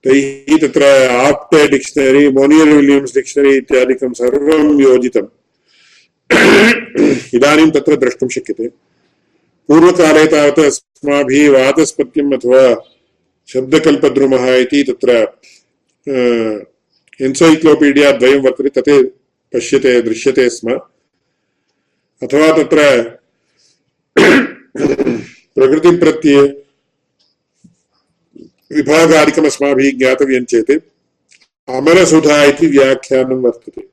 तैः 0.05 0.57
तत्र 0.61 0.85
Apte 1.09 1.67
dictionary 1.67 2.27
Monier 2.29 2.69
Williams 2.69 3.13
dictionary 3.13 3.53
इत्यादिकं 3.57 4.11
सर्वं 4.13 4.79
योजितम् 4.79 5.27
इदानीं 7.35 7.69
तत्र 7.71 7.95
द्रष्टुं 7.95 8.27
शक्यते। 8.29 8.67
पूर्वकाले 9.69 10.25
तावत् 10.25 10.59
अस्माभिः 10.59 11.49
वाचस्पत्यम् 11.51 12.33
अथवा 12.33 12.61
शब्दकल्पद्रुमः 13.49 14.45
इति 14.55 14.83
तत्र 14.83 15.09
एन्सैक्लोपीडिया 17.19 18.11
द्वयं 18.11 18.39
वर्तते, 18.41 18.69
तत् 18.69 18.89
पश्यते, 19.53 20.01
दृश्यते 20.01 20.49
स्म। 20.49 20.67
अथवा 22.21 22.47
तत्र 22.57 22.79
प्रकृतिप्रत्यये 25.55 26.41
विभागादिकम् 28.71 29.45
अस्माभिः 29.45 29.97
ज्ञातव्यं 29.97 30.45
चेत् 30.45 30.71
अमरसुधा 31.69 32.43
इति 32.43 32.67
व्याख्यानं 32.67 33.35
वर्तते। 33.35 33.87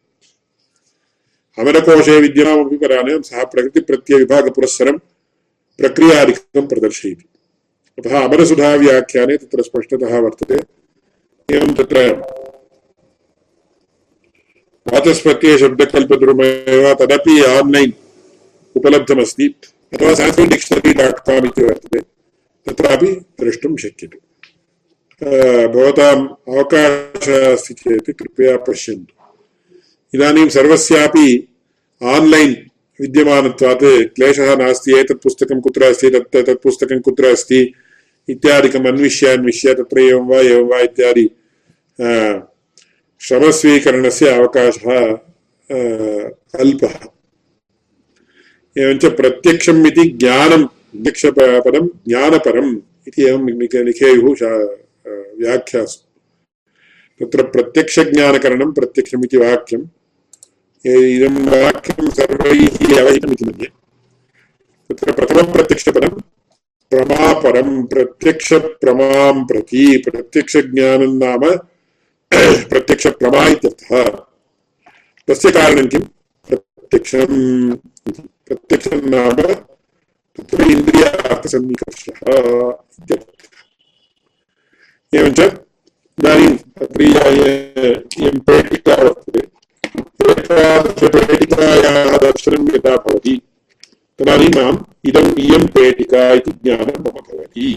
अमरकोशे 1.59 2.21
विद्यमानमपि 2.21 2.77
पराणि 2.77 3.23
सः 3.23 3.45
प्रकृतिप्रत्ययविभागपुरस्सरं 3.45 4.99
प्रक्रियादिकं 5.79 6.67
प्रदर्शयति। 6.67 7.25
अतः 7.99 8.25
अमरसुधाव्याख्याने 8.25 9.37
तत्र 9.37 9.63
स्पष्टतः 9.63 10.19
वर्तते। 10.19 10.61
एवं 11.57 11.75
तत्र 11.75 12.11
वाचस्पत्यशब्दकल्पद्रुमेव 14.93 16.95
तदपि 16.95 17.45
आन्लैन् 17.45 17.93
उपलब्धमस्ति। 18.77 19.55
अथवा 19.93 20.15
सान्स्क्रिट् 20.15 20.51
डिक्षनरी 20.51 20.95
डाट् 20.95 21.15
काम् 21.15 21.47
इति 21.47 21.65
वर्तते। 21.65 22.01
तत्रापि 22.67 23.07
द्रष्टुं 23.07 23.77
शक्यते। 23.77 24.32
भवताम् 25.23 26.27
अवकाशः 26.51 27.53
अस्ति 27.53 27.75
चेत् 27.75 28.11
कृपया 28.11 28.57
पश्यन्तु। 28.67 29.15
इदानीं 30.15 30.49
सर्वस्यापि 30.49 31.27
आन्लैन् 32.03 32.55
विद्यमानत्वात् 33.01 33.85
क्लेशः 34.15 34.55
नास्ति, 34.57 34.99
एतत् 34.99 35.23
पुस्तकं 35.23 35.61
कुत्र 35.61 35.83
अस्ति, 35.85 36.11
तत् 36.11 36.37
तत् 36.37 36.63
पुस्तकं 36.63 37.01
कुत्र 37.01 37.25
अस्ति 37.27 37.61
इत्यादिकम् 38.29 38.87
अन्विष्य 38.87 39.37
अन्विष्य 39.37 39.75
तत्र 39.75 40.01
एवं 40.01 40.27
वा 40.29 40.41
एवं 40.41 40.69
वा 40.69 40.81
इत्यादि 40.81 41.27
श्रमस्वीकरणस्य 43.21 44.29
अवकाशः 44.29 45.01
अल्पः। 46.61 46.95
एवञ्च 48.77 49.05
प्रत्यक्षम् 49.17 49.87
इति 49.87 50.09
ज्ञानं 50.21 50.67
प्रत्यक्षपदं 50.67 51.87
ज्ञानपरम् 52.09 52.77
इति 53.09 53.23
एवं 53.23 53.51
लिखेयुः 53.87 54.35
व्याख्यासु 55.43 55.99
तत्र 57.21 57.43
प्रत्यक्षज्ञानकरणं 57.55 58.71
प्रत्यक्षमिति 58.73 59.37
वाक्यम् 59.37 59.85
इदं 60.85 61.37
वाक्यं 61.53 62.11
सर्वैः 62.19 62.79
अवहितमिति 63.01 63.45
मन्ये 63.45 63.69
तत्र 64.91 65.13
प्रथमप्रत्यक्षपदं 65.19 66.15
प्रमापरं 66.93 67.71
प्रत्यक्षप्रमां 67.93 69.35
प्रति 69.47 69.85
प्रत्यक्षज्ञानं 70.07 71.15
नाम 71.19 71.45
प्रत्यक्षप्रमा 72.71 73.45
इत्यर्थः 73.47 74.11
तस्य 75.29 75.51
कारणं 75.51 75.87
किं 75.89 76.01
प्रत्यक्षं 76.49 77.33
प्रत्यक्षं 78.47 79.09
नाम 79.11 79.41
तत्र 80.39 80.71
इन्द्रियार्थसन्निकर्षः 80.73 82.21
इत्यर्थः 82.99 83.42
एवञ्च 85.13 85.41
इदानीं 85.41 86.53
तत्रीया 86.79 87.25
इयं 87.31 88.39
पेटिका 88.49 88.95
वर्तते 89.03 89.41
पेटिकायाः 91.17 92.17
दर्शनं 92.25 92.69
यदा 92.75 92.95
भवति 92.97 93.35
तदानीं 94.19 94.49
माम् 94.57 94.79
इदम् 95.09 95.39
इयं 95.45 95.67
पेटिका 95.75 96.23
इति 96.39 96.53
ज्ञानं 96.65 96.97
मम 97.03 97.21
भवति 97.29 97.69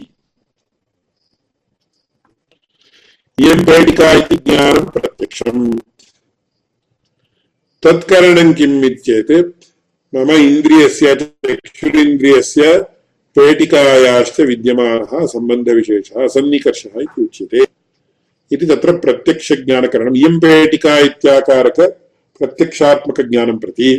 इयं 3.37 3.63
पेटिका 3.65 4.11
इति 4.21 4.35
ज्ञानं 4.47 4.85
प्रत्यक्षम् 4.95 5.63
तत्करणं 7.83 8.53
किम् 8.59 8.83
इत्येत् 8.85 9.31
मम 10.13 10.31
इन्द्रियस्य 10.31 11.15
चक्षुरिन्द्रियस्य 11.15 12.73
पेटिकायाश्च 13.35 14.39
विद्यमानः 14.49 15.25
सम्बन्धविशेषः 15.25 16.27
सन्निकर्षः 16.35 16.99
इति 17.01 17.23
उच्यते 17.23 17.63
इति 18.51 18.65
तत्र 18.65 18.97
प्रत्यक्षज्ञानकरणम् 18.97 20.17
इयं 20.17 20.39
पेटिका 20.39 20.97
इत्याकारक 21.07 21.79
प्रति 22.41 23.91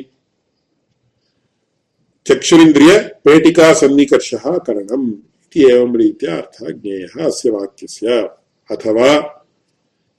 चक्षुरिन्द्रिय 2.26 2.98
पेटिका 3.24 3.72
सन्निकर्षः 3.72 4.46
करणम् 4.66 5.06
इति 5.10 5.70
एवं 5.72 5.96
रीत्या 5.96 6.36
अर्थः 6.36 6.70
ज्ञेयः 6.72 7.24
अस्य 7.26 7.50
वाक्यस्य 7.50 8.16
अथवा 8.70 9.10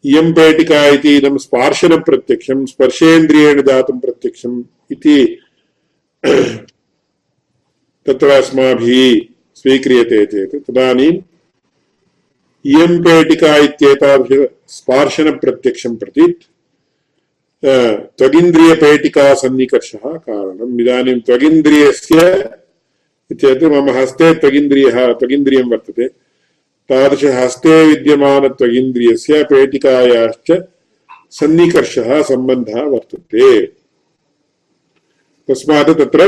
इयं 0.04 0.32
पेटिका 0.34 0.86
इति 0.88 1.16
इदं 1.18 1.38
स्पार्शनप्रत्यक्षं 1.38 2.66
स्पर्शेन्द्रियेण 2.66 3.62
जातं 3.62 4.00
प्रत्यक्षम् 4.00 4.64
इति 4.92 5.18
तत्र 8.08 8.28
अस्माभिः 8.32 9.00
स्वीक्रियते 9.56 10.26
चेत्। 10.26 10.56
तदानीम् 10.68 11.18
इयं 12.66 12.94
पेटिका 13.04 13.56
इत्येतादृश 13.58 14.48
स्पार्शनप्रत्यक्षं 14.68 15.96
प्रति 15.96 16.26
त्वगिन्द्रियपेटिकासन्निकर्षः 18.18 20.06
कारणम्। 20.28 20.80
इदानीं 20.82 21.20
त्वगिन्द्रियस्य 21.20 22.20
चेत् 23.32 23.64
मम 23.64 23.90
हस्ते 23.90 24.34
त्वगिन्द्रियः, 24.34 24.98
त्वगिन्द्रियं 25.14 25.68
वर्तते। 25.70 26.08
तादृशहस्ते 26.90 27.76
विद्यमानत्वगिन्द्रियस्य 27.88 29.44
पेटिकायाश्च 29.44 30.50
सन्निकर्षः 31.32 32.10
सम्बन्धः 32.24 32.82
वर्तते। 32.84 33.66
तस्मात् 35.48 35.98
तत्र 36.00 36.22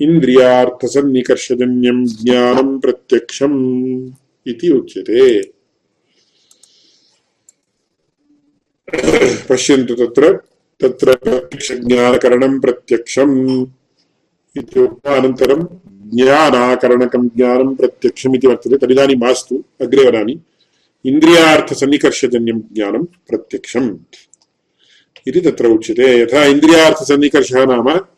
इन्द्रियार्थसन्निकर्षजन्यं 0.00 2.04
ज्ञानं 2.04 2.78
प्रत्यक्षम् 2.78 4.10
इति 4.46 4.70
उच्यते। 4.70 5.52
पश्यन्तु 9.50 9.94
तत्र 9.94 10.38
तत्र 10.80 11.16
प्रत्यक्षज्ञानकरणं 11.16 12.60
प्रत्यक्षम् 12.60 13.66
इति 14.56 14.80
उक्त्वा 14.80 15.16
अनन्तरं 15.16 15.66
ज्ञानाकरणकं 16.16 17.28
ज्ञानं 17.28 17.74
प्रत्यक्षम् 17.74 18.36
इति 18.36 18.46
वर्तते। 18.46 18.76
तदिदानीं 18.76 19.16
मास्तु, 19.16 19.64
अग्रे 19.80 20.08
वदामि। 20.08 20.40
इन्द्रियार्थसन्निकर्षजन्यं 21.04 22.60
ज्ञानं 22.72 23.04
प्रत्यक्षम् 23.04 23.98
इति 25.26 25.40
तत्र 25.40 25.66
उच्यते। 25.66 26.20
यथा 26.20 26.44
इन्द्रियार्थसन्निकर्षः 26.44 27.66
नाम 27.66 28.13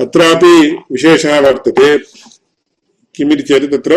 अत्रापि 0.00 0.56
विशेषः 0.92 1.40
वर्तते। 1.40 1.96
किमिति 3.14 3.42
चेत् 3.42 3.70
तत्र 3.72 3.94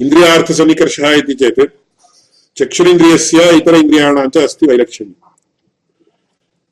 इन्द्रियार्थसन्निकर्षः 0.00 1.10
इति 1.18 1.34
चेत् 1.34 1.60
चक्षुरिन्द्रियस्य 2.56 3.50
इतर 3.56 3.74
इन्द्रियाणां 3.74 4.28
च 4.28 4.36
अस्ति 4.38 4.66
वैलक्षण्यम् 4.66 5.14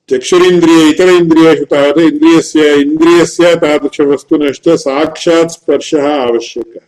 चक्षुरिन्द्रिय 0.09 0.89
इतर 0.91 1.09
इन्द्रियेषु 1.09 1.65
तावत् 1.65 1.99
इन्द्रियस्य 1.99 2.75
इन्द्रियस्य 2.81 3.55
तादृशवस्तुनश्च 3.63 4.69
साक्षात् 4.85 5.53
स्पर्शः 5.53 6.07
आवश्यकः। 6.13 6.85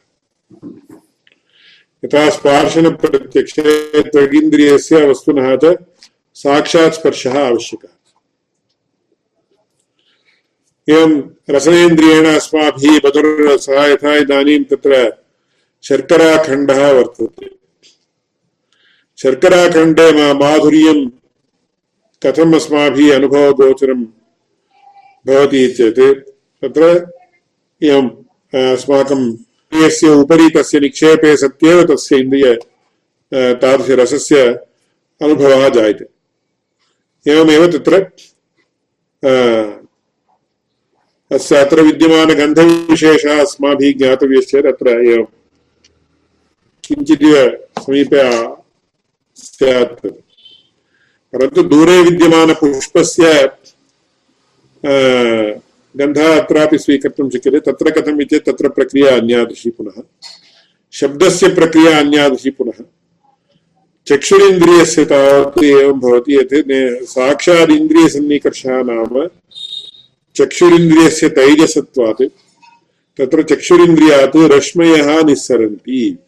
यथा 2.04 2.30
स्पार्शनप्रत्यक्षे 2.30 4.02
त्वगिन्द्रियस्य 4.02 5.04
वस्तुनः 5.06 5.56
च 5.56 5.76
साक्षात् 6.34 6.94
स्पर्शः 6.94 7.38
आवश्यकः। 7.38 7.92
एवं 10.88 11.12
रसनेन्द्रियेण 11.50 12.26
अस्माभिः 12.26 12.96
मधुररसः 13.04 13.84
यथा 13.86 14.14
इदानीं 14.16 14.64
तत्र 14.64 15.12
शर्कराखण्डः 15.82 16.92
वर्तते। 16.92 17.48
शर्कराखण्डे 19.18 20.32
माधुर्यं 20.34 20.98
कथम् 22.22 22.54
अस्माभिः 22.54 23.14
अनुभवगोचरं 23.14 24.04
भवति 25.26 25.68
चेत् 25.68 26.00
तत्र 26.62 26.84
एवम् 27.82 28.10
अस्माकं 28.54 29.45
इन्द्रियस्य 29.76 30.08
उपरि 30.08 30.48
तस्य 30.56 30.80
निक्षेपे 30.80 31.36
सत्येव 31.36 31.82
तस्य 31.84 32.16
इन्द्रिय 32.16 32.54
तादृशरसस्य 33.60 34.36
अनुभवः 35.20 35.68
जायते। 35.68 36.04
एवमेव 37.26 37.66
तत्र 37.72 37.94
अस्य 41.30 41.56
अत्र 41.56 41.82
विद्यमानगन्धविशेषः 41.82 43.40
अस्माभिः 43.42 43.96
ज्ञातव्यश्चेत् 43.98 44.66
अत्र 44.66 44.88
एवं। 45.04 45.24
किञ्चिदिव 46.84 47.36
समीपे 47.78 48.22
स्यात्। 49.36 50.06
परन्तु 51.32 51.62
दूरे 51.62 52.00
विद्यमानपुष्पस्य 52.02 53.24
गन्धः 55.98 56.40
अत्रापि 56.40 56.78
स्वीकर्तुं 56.78 57.30
शक्यते। 57.30 57.60
तत्र 57.60 57.90
कथम् 57.90 58.20
इति 58.20 58.38
तत्र 58.38 58.68
प्रक्रिया 58.68 59.16
अन्यादृशी 59.16 59.70
पुनः। 59.70 60.02
शब्दस्य 60.92 61.48
प्रक्रिया 61.48 61.98
अन्यादृशी 61.98 62.50
पुनः। 62.50 62.84
चक्षुरिन्द्रियस्य 64.06 65.04
तावत् 65.04 65.64
एवं 65.64 66.00
भवति। 66.00 66.34
यत् 66.34 67.04
साक्षात् 67.04 67.70
इन्द्रियसन्निकर्षः 67.70 68.82
नाम 68.82 69.26
चक्षुरिन्द्रियस्य 70.36 71.28
तैजसत्वात् 71.28 72.22
तत्र 73.18 73.42
चक्षुरिन्द्रियात् 73.42 74.36
रश्मयः 74.36 75.22
निस्सरन्ति 75.22 76.18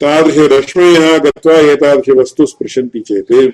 तादृशरश्मयः 0.00 1.18
गत्वा 1.18 1.54
एतादृशवस्तु 1.54 2.46
स्पृशन्ति 2.46 3.00
चेत्। 3.00 3.52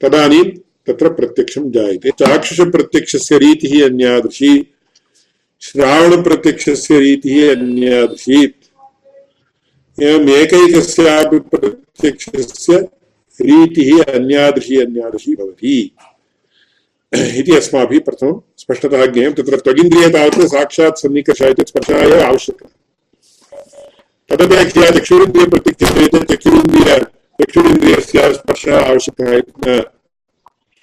तदानीं 0.00 0.44
तत्र 0.86 1.08
प्रत्यक्षं 1.08 1.70
जायते। 1.70 2.10
चाक्षुषप्रत्यक्षस्य 2.10 3.38
रीतिः 3.38 3.84
अन्यादृशी, 3.84 4.52
श्रावणप्रत्यक्षस्य 5.62 6.98
रीतिः 7.00 7.50
अन्यादृशी 7.50 8.42
एवम् 9.98 10.30
एकैकस्यापि 10.30 11.38
प्रत्यक्षस्य 11.38 12.76
रीतिः 13.40 14.02
अन्यादृशी 14.14 14.76
अन्यादृशी 14.80 15.34
भवति। 15.34 15.96
इति 17.12 17.56
अस्माभिः 17.56 18.00
प्रथमं 18.00 18.40
स्पष्टतः 18.58 19.06
ज्ञेयं। 19.06 19.32
तत्र 19.32 19.56
त्वगिन्द्रिये 19.56 20.08
तावत् 20.10 20.46
साक्षात् 20.46 20.98
सन्निकर्षः 20.98 21.48
इति 21.48 21.64
स्पर्शः 21.68 22.02
एव 22.02 22.20
आवश्यकः 22.20 22.68
तदपेक्षया 24.30 24.90
चक्षुरिन्द्रियप्रत्यक्षते 24.90 26.06
चक्षुरिन्द्रिय 26.24 26.98
चक्षुरिन्द्रियस्य 27.40 28.32
स्पर्शः 28.34 28.80
आवश्यकः 28.80 29.82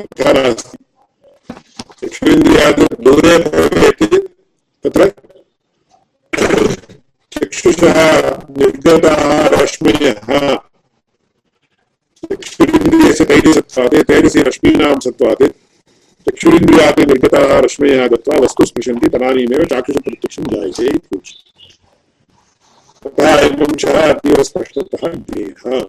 तथा 0.02 0.32
नास्ति 0.34 0.78
चक्षुरिन्द्रियात् 2.02 2.82
दूरे 3.04 3.38
भवेत् 3.46 4.04
तत्र 4.84 5.12
चक्षुषः 7.32 7.98
निर्गताः 8.58 9.24
रश्मयः 9.54 10.30
चक्षुरिन्द्रियस्य 12.24 13.26
तैजसत्वात् 13.26 13.96
तैजसि 14.10 14.42
रश्मीनां 14.50 14.94
सत्त्वात् 15.06 15.44
चक्षुरिन्द्रियात् 16.28 17.00
निर्गताः 17.00 17.58
रश्मयः 17.66 18.08
गत्वा 18.08 18.40
वस्तु 18.44 18.66
स्पृशन्ति 18.66 19.10
तदानीमेव 19.16 19.64
चाक्षुषप्रत्यक्षं 19.72 20.52
जायते 20.52 20.90
इति 20.90 21.22
तथा 23.06 23.30
एवंशः 23.40 24.02
अतीव 24.04 24.44
स्पष्टतः 24.44 25.08
ज्ञेयः 25.14 25.82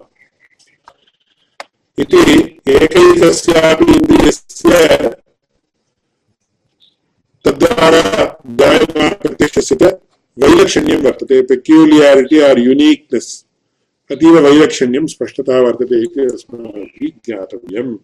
इति 1.98 2.16
एकैकस्यापि 2.68 3.92
इन्द्रियस्य 3.92 4.70
तद्वारा 7.44 8.00
जायमानप्रत्यक्षस्य 8.46 9.76
च 9.82 9.82
वैलक्षण्यं 10.38 11.02
वर्तते। 11.02 11.42
पेक्यूलियारिटि 11.42 12.40
आर् 12.40 12.58
यूनीक्नेस् 12.58 13.44
अतीव 14.10 14.38
वैलक्षण्यं 14.38 15.06
स्पष्टतः 15.06 15.60
वर्तते 15.60 16.02
इति 16.02 16.20
अस्माभिः 16.20 17.10
ज्ञातव्यम्। 17.26 17.96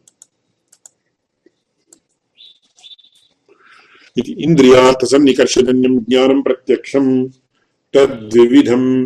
इति 4.19 4.33
इन्द्रियार्थसन्निकर्षजन्यं 4.33 5.99
ज्ञानं 5.99 6.43
प्रत्यक्षं। 6.43 7.29
तद्विविधं 7.95 9.05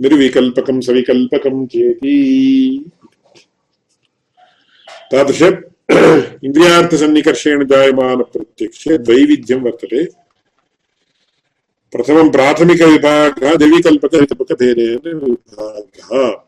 निर्विकल्पकं 0.00 0.80
सविकल्पकं 0.80 1.66
चेति। 1.66 2.16
तादृश 5.12 5.42
इन्द्रियार्थसन्निकर्षेण 6.44 7.64
जायमानप्रत्यक्षे 7.64 8.98
द्वैविध्यं 8.98 9.60
वर्तते। 9.60 10.04
प्रथमं 11.92 12.30
प्राथमिकविभागः 12.30 13.50
निर्विकल्पकविकल्पकभेदेन 13.50 15.18
विभागः 15.18 16.42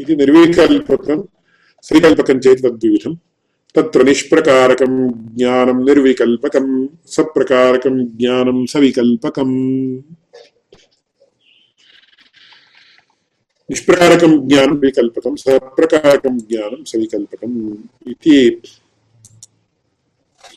इति 0.00 0.16
निर्विकल्पकं 0.16 1.22
सविकल्पकं 1.82 2.38
चेत् 2.38 2.62
तद्विविधं। 2.62 3.14
तत्र 3.74 4.04
निष्प्रकारकं 4.04 5.10
ज्ञानं 5.36 5.84
निर्विकल्पकं, 5.84 6.88
सप्रकारकं 7.06 8.04
ज्ञानं 8.04 8.66
सविकल्पकम्। 8.66 9.98
निष्प्रकारकं 13.70 14.48
ज्ञानं 14.48 14.72
विकल्पकं 14.72 15.36
सप्रकारकं 15.36 16.38
ज्ञानं 16.38 16.84
सविकल्पकम् 16.84 17.76
इति 18.08 18.62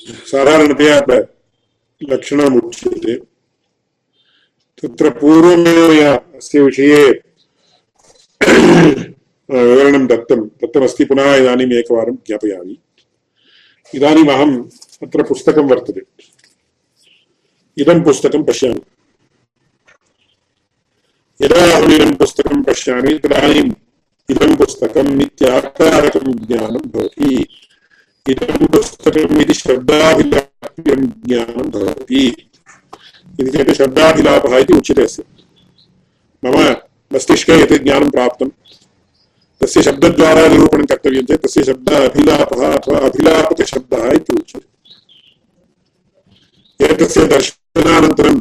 साधारणतया 0.10 1.06
लक्षणम् 2.04 2.62
उच्यते। 2.62 3.16
तत्र 4.82 5.10
पूर्वमेव 5.10 5.92
मया 5.92 6.16
अस्य 6.16 6.62
विषये 6.62 7.12
विवरणं 9.52 10.08
दत्तं। 10.08 10.42
दत्तमस्ति, 10.42 11.06
पुनः 11.06 11.36
इदानीम् 11.36 11.74
एकवारं 11.74 12.16
ज्ञापयामि। 12.16 12.78
इदानीम् 13.96 14.30
अहम् 14.30 14.66
अत्र 15.04 15.24
पुस्तकं 15.24 15.70
वर्तते। 15.70 16.02
इदं 17.78 18.04
पुस्तकं 18.04 18.44
पश्यामि। 18.44 18.82
यदा 21.42 21.76
अहमिदं 21.76 22.16
पुस्तकं 22.16 22.63
पश्यामि 22.74 23.14
तदानीम् 23.14 23.72
इदं 24.30 24.56
पुस्तकम् 24.56 25.22
इत्याकारकं 25.22 26.34
ज्ञानं 26.34 26.90
भवति। 26.90 27.48
इदं 28.30 28.66
पुस्तकम् 28.66 29.42
इति 29.42 29.54
शब्दाभिलाप्यं 29.54 31.06
ज्ञानं 31.28 31.70
भवति। 31.72 32.28
इति 33.40 33.58
मम 36.46 36.76
मस्तिष्के 37.14 37.52
यत् 37.52 37.84
ज्ञानं 37.84 38.10
प्राप्तं, 38.10 38.50
तस्य 39.62 39.82
शब्दद्वारा 39.82 40.48
निरूपणं 40.48 40.86
कर्तव्यं 40.86 41.26
चेत् 41.26 41.44
तस्य 41.44 41.64
शब्द 41.64 41.94
अभिलापः 41.94 42.74
अथवा 42.74 42.98
अभिलापकशब्दः 42.98 44.12
इति 44.12 44.34
उच्यते। 44.34 44.74
एतस्य 46.86 47.26
दर्शनानन्तरं 47.26 48.40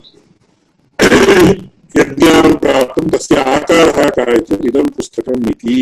यज्ञानं 1.99 2.55
प्राप्तं 2.57 3.11
तस्य 3.11 3.37
आकारः 3.37 4.11
कः 4.11 4.33
इति 4.33 4.69
इदं 4.69 4.87
पुस्तकम् 4.89 5.49
इति 5.51 5.79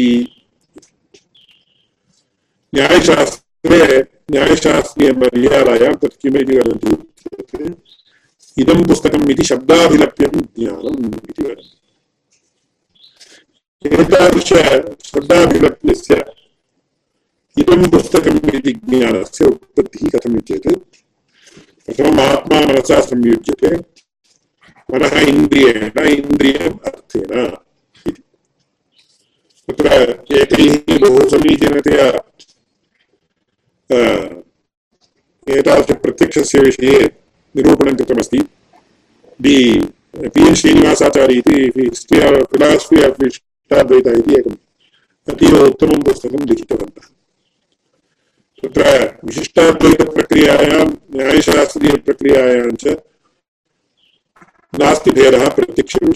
न्यायशास्त्रे 2.74 4.00
न्यायशास्त्रीयमर्यादायां 4.30 5.94
तत् 5.94 6.20
किमिति 6.22 6.56
वदन्ति। 6.56 7.74
इदं 8.62 8.84
पुस्तकम् 8.86 9.30
इति 9.30 9.44
शब्दाभिलप्यं 9.44 10.40
ज्ञानम् 10.40 11.14
इति 11.14 11.42
वदन्ति। 11.42 11.76
एतादृश 13.88 14.50
शब्दाभिलप्यस्य 15.06 16.24
इदं 17.58 17.90
पुस्तकम् 17.90 18.54
इति 18.54 18.72
ज्ञानस्य 18.72 19.44
उत्पत्तिः 19.44 20.08
कथम् 20.08 20.40
चेत् 20.40 20.68
प्रथमम् 21.86 22.20
आत्मा 22.20 22.60
मनसा 22.60 23.00
संयुज्यते। 23.00 23.99
मनः 24.92 25.18
इन्द्रियेण 25.28 25.98
इन्द्रियम् 26.08 26.78
अर्थेन। 26.86 27.32
तत्र 29.68 29.88
एकैः 30.36 30.98
बहु 31.00 31.28
समीचीनतया 31.30 32.06
एतादृशप्रत्यक्षस्य 35.46 36.58
विषये 36.60 36.98
निरूपणं 37.54 37.94
कृतमस्ति। 37.96 38.38
दि 39.42 39.56
पि 40.34 40.40
एन् 40.46 40.54
श्रीनिवासाचार्य 40.54 41.34
इति 41.38 41.58
हिस्ट्रि 41.76 42.18
फिलासफि 42.52 43.02
आफ् 43.04 43.22
इष्टाद्वैत 43.26 44.06
इति 44.08 44.34
एकम् 44.38 44.56
अतीव 45.28 45.54
उत्तमं 45.64 46.02
पुस्तकं 46.02 46.46
लिखितवन्तः। 46.48 47.06
तत्र 48.62 48.82
विशिष्टाद्वैतप्रक्रियायां 49.24 50.84
न्यायशास्त्रीयप्रक्रियायां 51.16 52.70
च 52.82 52.96
नास्ति 54.80 55.10
भेदः, 55.10 55.50
प्रत्यक्षं 55.50 56.12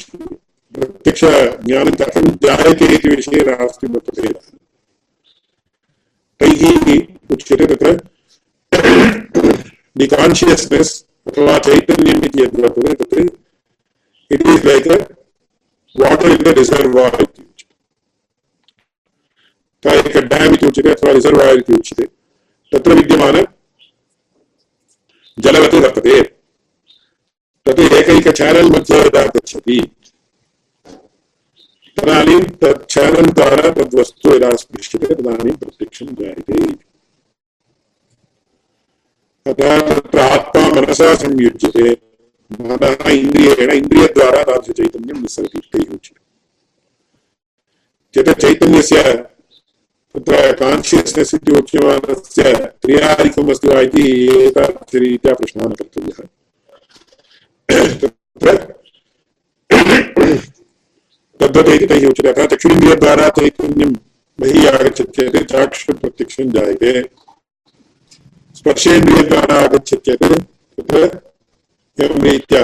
प्रत्यक्षज्ञानं 0.75 1.91
कथं 1.91 2.31
जायते 2.31 2.95
इति 2.95 3.09
विषये 3.09 3.45
नास्ति 3.45 3.87
मतभेदः 3.87 4.41
तैः 6.41 7.07
उच्यते 7.31 7.67
तत्र। 7.67 8.01
दि 9.97 10.07
कान्शियस्नेस् 10.07 11.05
अथवा 11.27 11.59
चैतन्यम् 11.59 12.25
इति 12.25 12.43
यद्वर्तते 12.43 12.95
तत् 12.95 13.37
it 14.33 14.43
is 14.43 14.65
like 14.65 15.13
water 16.01 16.31
in 16.31 16.39
the 16.39 16.49
reservoir 16.49 17.23
इति 17.23 17.43
उच्यते। 17.43 20.09
एक 20.09 20.17
डेम् 20.17 20.55
इति 20.55 20.67
उच्यते 20.67 20.91
अथवा 20.91 21.13
रिसर्वायर् 21.13 21.59
इति 21.59 21.73
उच्यते। 21.73 22.09
तत्र 22.73 22.93
विद्यमान 22.93 23.47
जलवत् 25.39 25.75
वर्तते। 25.75 26.44
तत् 27.67 27.81
एकैक 27.81 28.27
चेनल् 28.39 28.71
मध्ये 28.71 28.99
यदा 29.01 29.23
गच्छति 29.35 29.79
तदानीं 31.97 32.41
तत् 32.63 32.83
चेनल् 32.95 33.31
द्वारा 33.37 33.71
तद्वस्तु 33.79 34.35
यदा 34.35 34.51
स्पृश्यते 34.63 35.15
तदानीं 35.15 35.55
प्रत्यक्षं 35.63 36.09
जायते 36.21 36.59
अतः 39.47 39.73
तत्र 39.89 40.19
आत्मा 40.21 40.63
मनसा 40.75 41.09
संयुज्यते। 41.23 41.87
मनः 42.51 43.09
इन्द्रियेण 43.11 43.71
इन्द्रियद्वारा 43.73 44.43
तादृशचैतन्यं 44.51 45.19
निस्सरति 45.23 45.59
इत्यैः 45.59 45.95
उच्यते 45.95 46.23
चेत् 48.15 48.41
चैतन्यस्य 48.43 49.03
तत्र 50.15 50.53
कान्शियस्नेस् 50.61 51.35
इति 51.35 51.51
उच्यमानस्य 51.59 52.43
क्रियादिकम् 52.85 53.51
अस्ति 53.51 53.69
वा 53.69 53.81
इति 53.89 54.05
एतादृशरीत्या 54.47 55.33
प्रश्नः 55.35 55.75
कर्तव्यः 55.81 56.19
इति 61.75 61.87
तैः 61.87 62.07
उच्यते 62.09 62.29
अतः 62.31 62.47
चक्षुरिन्द्रियद्वारा 62.47 63.29
चैतन्यं 63.37 63.93
बहिः 64.39 64.69
आगच्छति 64.71 65.13
चेत् 65.13 65.37
चाक्षुप्रत्यक्षं 65.51 66.51
जायते 66.51 66.93
स्पर्शेन्द्रियद्वारा 68.57 69.57
आगच्छति 69.61 69.97
चेत् 70.07 70.25
तत्र 70.79 71.03
एवं 71.99 72.23
रीत्या 72.23 72.63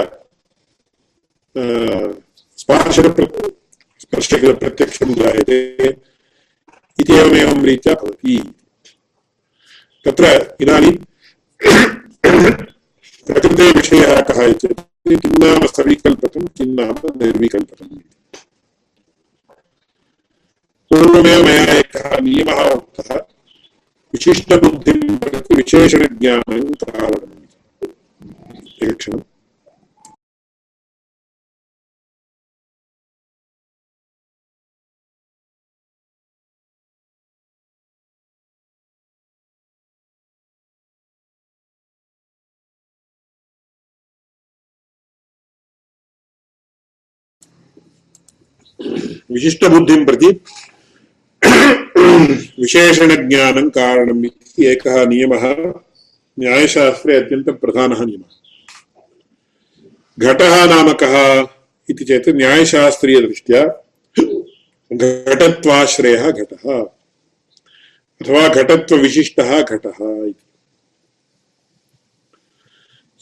स्पर्शप्रत्यक्षं 4.01 5.13
जायते 5.13 5.57
इति 6.99 7.13
एवमेवं 7.15 7.65
रीत्या 7.65 7.93
भवति 7.93 8.37
तत्र 10.05 10.25
इदानीं 10.61 10.95
प्रकृते 13.27 13.71
विषयः 13.71 14.21
कः 14.21 14.43
इत्येतत् 14.45 14.90
किं 15.05 15.29
नाम 15.41 15.65
सविकल्पकं 15.67 16.45
किं 16.57 16.65
नाम 16.75 16.95
निर्विकल्पकम् 17.21 17.97
पूर्वमेव 20.91 21.43
मया 21.45 21.63
एकः 21.73 22.17
नियमः 22.19 22.61
उक्तः 22.73 23.15
विशिष्टबुद्धिं 24.13 25.17
प्रति 25.17 25.55
विशेषणज्ञानं 25.55 26.67
एकक्षणम् 28.83 29.30
विशिष्टबुद्धिं 49.31 50.05
प्रति 50.05 50.39
विशेषणज्ञानं 52.61 53.69
कारणम् 53.69 54.25
इति 54.25 54.65
एकः 54.65 55.05
नियमः, 55.05 55.73
न्यायशास्त्रे 56.39 57.19
प्रधानः 57.51 58.05
नियमः। 58.05 58.31
घटः 60.19 60.65
नाम 60.65 60.93
कः 60.93 61.47
इति 61.89 62.03
चेत् 62.03 62.29
न्यायशास्त्रीयदृष्ट्या 62.29 63.65
घटः, 66.31 66.73
अथवा 68.21 68.47
घटत्वविशिष्टः 68.47 69.61
घटः 69.61 69.97
इति। 70.01 70.50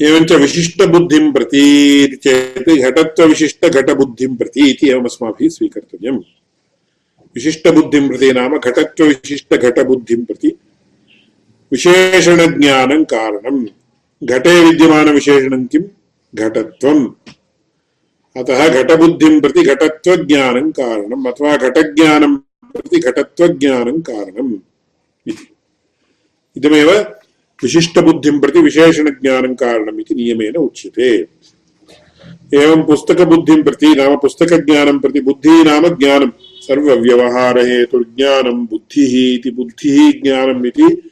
एवञ्च 0.01 0.31
विशिष्टबुद्धिं 0.31 1.31
प्रति 1.31 2.03
इति 2.03 2.15
चेत् 2.15 2.69
घटत्वविशिष्टघटबुद्धिं 2.69 4.35
प्रति 4.35 4.69
इति 4.69 4.89
एवम् 4.89 5.05
अस्माभिः 5.05 5.49
स्वीकर्तव्यम्। 5.49 6.17
विशिष्टबुद्धिं 7.35 8.07
प्रति 8.07 8.31
नाम 8.31 8.57
घटत्वविशिष्टघटबुद्धिं 8.57 10.25
प्रति 10.25 10.47
विशेषणज्ञानं 11.71 13.03
कारणम् 13.03 13.67
घटे 14.23 14.65
विद्यमानविशेषणं 14.65 15.65
किं? 15.65 15.81
घटत्वम्। 16.35 17.07
अतः 18.37 18.83
घटबुद्धिं 18.83 19.41
प्रति 19.41 19.63
घटत्वज्ञानं 19.63 20.71
कारणम् 20.71 21.27
अथवा 21.27 21.57
घटज्ञानं 21.57 22.35
प्रति 22.37 22.99
घटत्वज्ञानं 22.99 24.01
कारणम् 24.01 24.53
इति। 25.27 25.47
इदमेव 26.57 27.18
विशिष्टबुद्धिं 27.63 28.39
प्रति 28.39 28.59
विशेषणज्ञानं 28.59 29.53
कारणम् 29.53 29.99
इति 29.99 30.15
नियमेन 30.15 30.55
उच्यते। 30.55 31.27
एवं 32.53 32.83
पुस्तकबुद्धिं 32.83 33.63
प्रति 33.63 33.87
नाम 33.87 34.15
पुस्तकज्ञानं 34.15 34.99
प्रति 34.99 35.21
बुद्धिः 35.21 35.63
नाम 35.63 35.87
ज्ञानं। 35.87 36.31
सर्वव्यवहारहेतुर्ज्ञानं 36.61 38.65
बुद्धिः 38.65 39.35
इति 39.35 39.51
बुद्धिः 39.51 40.11
ज्ञानम् 40.11 40.65
इति 40.65 41.11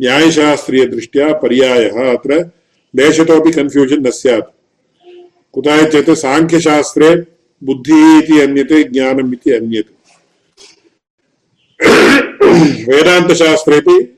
न्यायशास्त्रीयदृष्ट्या 0.00 1.32
पर्यायः। 1.32 1.90
अत्र 1.90 2.50
लेशतोपि 2.96 3.52
कन्फ्यूजन् 3.52 4.06
न 4.06 4.10
स्यात्। 4.10 4.54
कुतः 5.52 5.88
चेत् 5.88 6.10
साङ्ख्यशास्त्रे 6.10 7.24
बुद्धिः 7.64 8.18
इति 8.18 8.40
अन्यते, 8.40 8.84
ज्ञानम् 8.84 9.34
इति 9.34 9.50
अन्यते। 9.50 9.96
वेदान्तशास्त्रेपि 12.84 14.15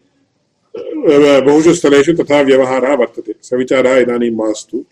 बहुषु 1.40 1.74
स्थलेषु 1.74 2.12
तथा 2.12 2.40
व्यवहारः 2.40 2.94
वर्तते। 2.94 3.34
सविचारः 3.42 3.96
इदानीं 3.96 4.30
मास्तु। 4.30 4.84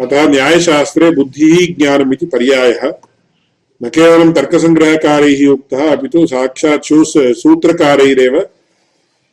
अतः 0.00 0.28
न्यायशास्त्रे 0.28 1.10
बुद्धिः 1.10 1.74
ज्ञानम् 1.74 2.12
इति 2.12 2.26
पर्यायः। 2.26 2.92
न 3.82 3.88
केवलं 3.88 4.32
तर्कसङ्ग्रहकारैः 4.32 5.48
उक्तः, 5.48 5.96
अपि 5.96 6.08
तु 6.08 6.26
साक्षात् 6.26 6.84
सूत्रकारैरेव 7.34 8.46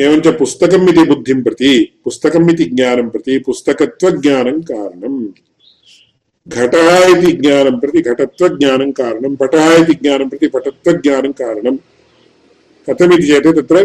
एवञ्च 0.00 0.26
पुस्तकम् 0.26 0.88
इति 0.88 1.04
बुद्धिं 1.04 1.42
प्रति 1.42 2.00
पुस्तकम् 2.04 2.50
इति 2.50 2.64
ज्ञानं 2.64 3.08
प्रति, 3.08 3.38
पुस्तकत्वज्ञानं 3.38 4.60
कारणम् 4.60 5.28
घटः 6.48 7.06
इति 7.06 7.32
ज्ञानं 7.32 7.80
प्रति 7.80 8.02
घटत्वज्ञानं 8.02 8.92
कारणं, 8.92 9.36
पटः 9.36 9.82
इति 9.82 9.94
ज्ञानं 9.94 10.28
प्रति 10.28 10.48
पटत्वज्ञानं 10.48 11.32
कारणं। 11.32 11.76
कथमिति 12.90 13.22
चेत् 13.22 13.44
तत्र 13.44 13.84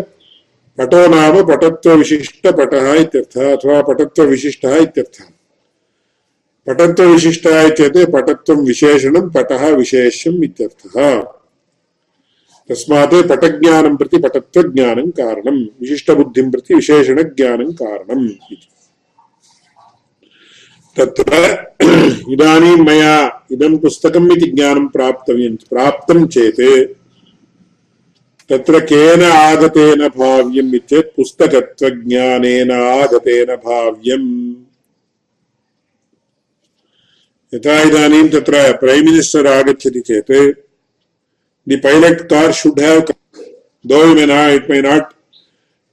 पटो 0.78 1.08
नाम 1.08 1.48
पटत्वविशिष्टपटः 1.48 2.94
इत्यर्थः 2.94 3.52
अथवा 3.52 3.82
पटत्वविशिष्टः 3.82 4.76
इत्यर्थः। 4.76 5.24
पटत्वविशिष्टः 6.68 7.70
चेत् 7.70 8.12
पटत्वं 8.12 8.66
विशेषणं, 8.66 9.30
पटः 9.30 9.70
विशेष्यम् 9.70 10.44
इत्यर्थः। 10.44 11.41
तस्मात् 12.72 13.30
पटज्ञानं 13.30 13.98
प्रति 13.98 14.18
पटत्वज्ञानं 14.18 15.10
कारणं, 15.10 15.64
विशिष्टबुद्धिं 15.82 16.52
प्रति 16.52 16.76
विशेषणज्ञानं 16.76 17.72
कारणम् 17.72 18.30
इति। 18.30 18.68
तत्र 20.98 21.34
इदानीं 22.32 22.76
मया 22.76 23.46
इदं 23.52 23.78
पुस्तकम् 23.78 24.32
इति 24.32 24.52
ज्ञानं 24.52 24.88
प्राप्तव्यं, 24.88 25.56
प्राप्तं 25.56 26.28
चेत् 26.28 26.94
तत्र 28.50 28.80
केन 28.80 29.24
आगतेन 29.24 30.08
भाव्यम् 30.08 30.76
इत्येत् 30.76 31.16
पुस्तकत्वज्ञानेन 31.16 32.72
आगतेन 32.72 33.56
भाव्यम्। 33.56 34.56
यथा 37.54 37.82
इदानीं 37.82 38.30
तत्र 38.30 38.78
प्रैम् 38.78 39.06
मिनिस्टर् 39.06 39.48
आगच्छति 39.48 40.00
चेत् 40.00 40.71
the 41.68 41.80
pilot 41.80 42.28
car 42.28 42.52
should 42.54 42.80
have 42.80 43.06
come. 43.06 43.18
though 43.86 44.12
it 44.12 44.16
may 44.16 44.26
not, 44.26 44.50
it 44.52 44.70
may 44.70 44.82
not 44.82 45.14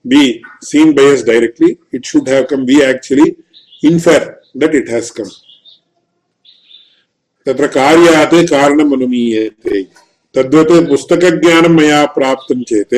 be 0.04 0.42
seen 0.62 0.94
by 0.94 1.02
us 1.04 1.22
directly 1.22 1.78
it 1.92 2.04
should 2.04 2.26
have 2.28 2.48
come 2.48 2.64
we 2.66 2.84
actually 2.84 3.36
infer 3.82 4.40
that 4.54 4.74
it 4.74 4.88
has 4.88 5.10
come 5.10 5.30
तत्र 7.46 7.66
कार्यात् 7.74 8.34
कारणम् 8.50 8.92
अनुमीयते 8.94 9.82
तद्वत् 10.34 10.88
पुस्तकज्ञानं 10.88 11.72
मया 11.76 12.04
प्राप्तं 12.16 12.62
चेत् 12.70 12.94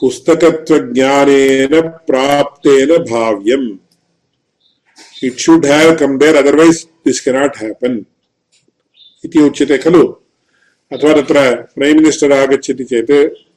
पुस्तकत्वज्ञानेन 0.00 1.80
प्राप्तेन 2.08 2.90
भाव्यम् 3.10 3.66
it 5.26 5.40
should 5.44 5.66
have 5.66 5.96
come 6.00 6.18
there 6.18 6.36
otherwise 6.36 6.84
this 7.06 7.20
cannot 7.24 7.56
happen 7.62 7.98
इति 9.24 9.42
उच्यते 9.42 9.78
खलु 9.84 10.04
अथवा 10.92 11.12
तत्र 11.12 11.40
प्रैम् 11.74 11.96
मिनिस्टर् 11.96 12.32
आगच्छति 12.32 12.84
चेत्, 12.84 13.10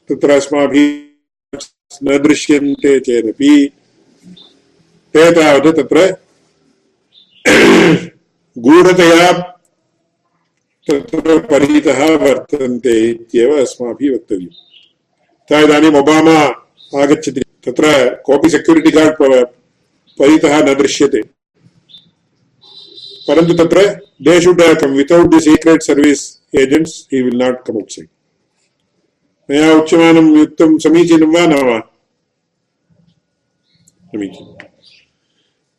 तत्र 0.10 0.30
अस्माभिः 0.32 1.58
न 2.04 2.18
दृश्यन्ते 2.24 3.00
चेदपि 3.00 3.72
ते 5.14 5.32
तावत् 5.32 5.76
तत्र 5.78 6.00
गूढतया 8.58 9.32
तत्र 10.88 11.38
परितः 11.52 12.00
वर्तन्ते 12.16 12.96
इत्येव 13.10 13.52
अस्माभिः 13.62 14.14
वक्तव्यम्। 14.14 14.48
तथा 14.48 15.60
इदानीम् 15.60 15.96
ओबामा 15.96 16.38
आगच्छति, 17.02 17.42
तत्र 17.66 17.86
कोऽपि 18.26 18.50
सेक्यूरिटि 18.50 18.92
गार्ड् 18.92 19.16
परितः 20.20 20.58
न 20.64 20.74
दृश्यते। 20.76 21.22
परन्तु 23.28 23.54
तत्र 23.54 23.86
they 24.22 24.42
should 24.42 24.62
come 24.82 24.98
without 24.98 25.28
the 25.28 25.40
secret 25.40 25.84
service 25.84 26.35
agents, 26.56 27.08
he 27.10 27.22
will 27.24 27.38
not 27.38 27.66
come 27.66 27.78
outside. 27.78 28.10
मया 29.50 29.74
उच्यमानं 29.80 30.28
युक्तं 30.38 30.78
समीचीनं 30.84 31.34
वा 31.34 31.46
न 31.48 31.58
वा 31.66 31.80
समीचीनं 34.12 34.54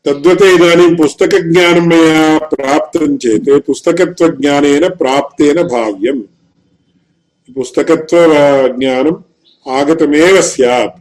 तद्वत् 0.04 0.42
इदानीं 0.46 0.94
पुस्तकज्ञानं 0.96 1.86
मया 1.88 2.20
प्राप्तं 2.52 3.16
चेत् 3.22 3.48
पुस्तकत्वज्ञानेन 3.66 4.88
प्राप्तेन 5.00 5.62
भाव्यम् 5.72 6.22
पुस्तकत्वज्ञानम् 7.56 9.22
आगतमेव 9.66 10.40
स्यात् 10.50 10.98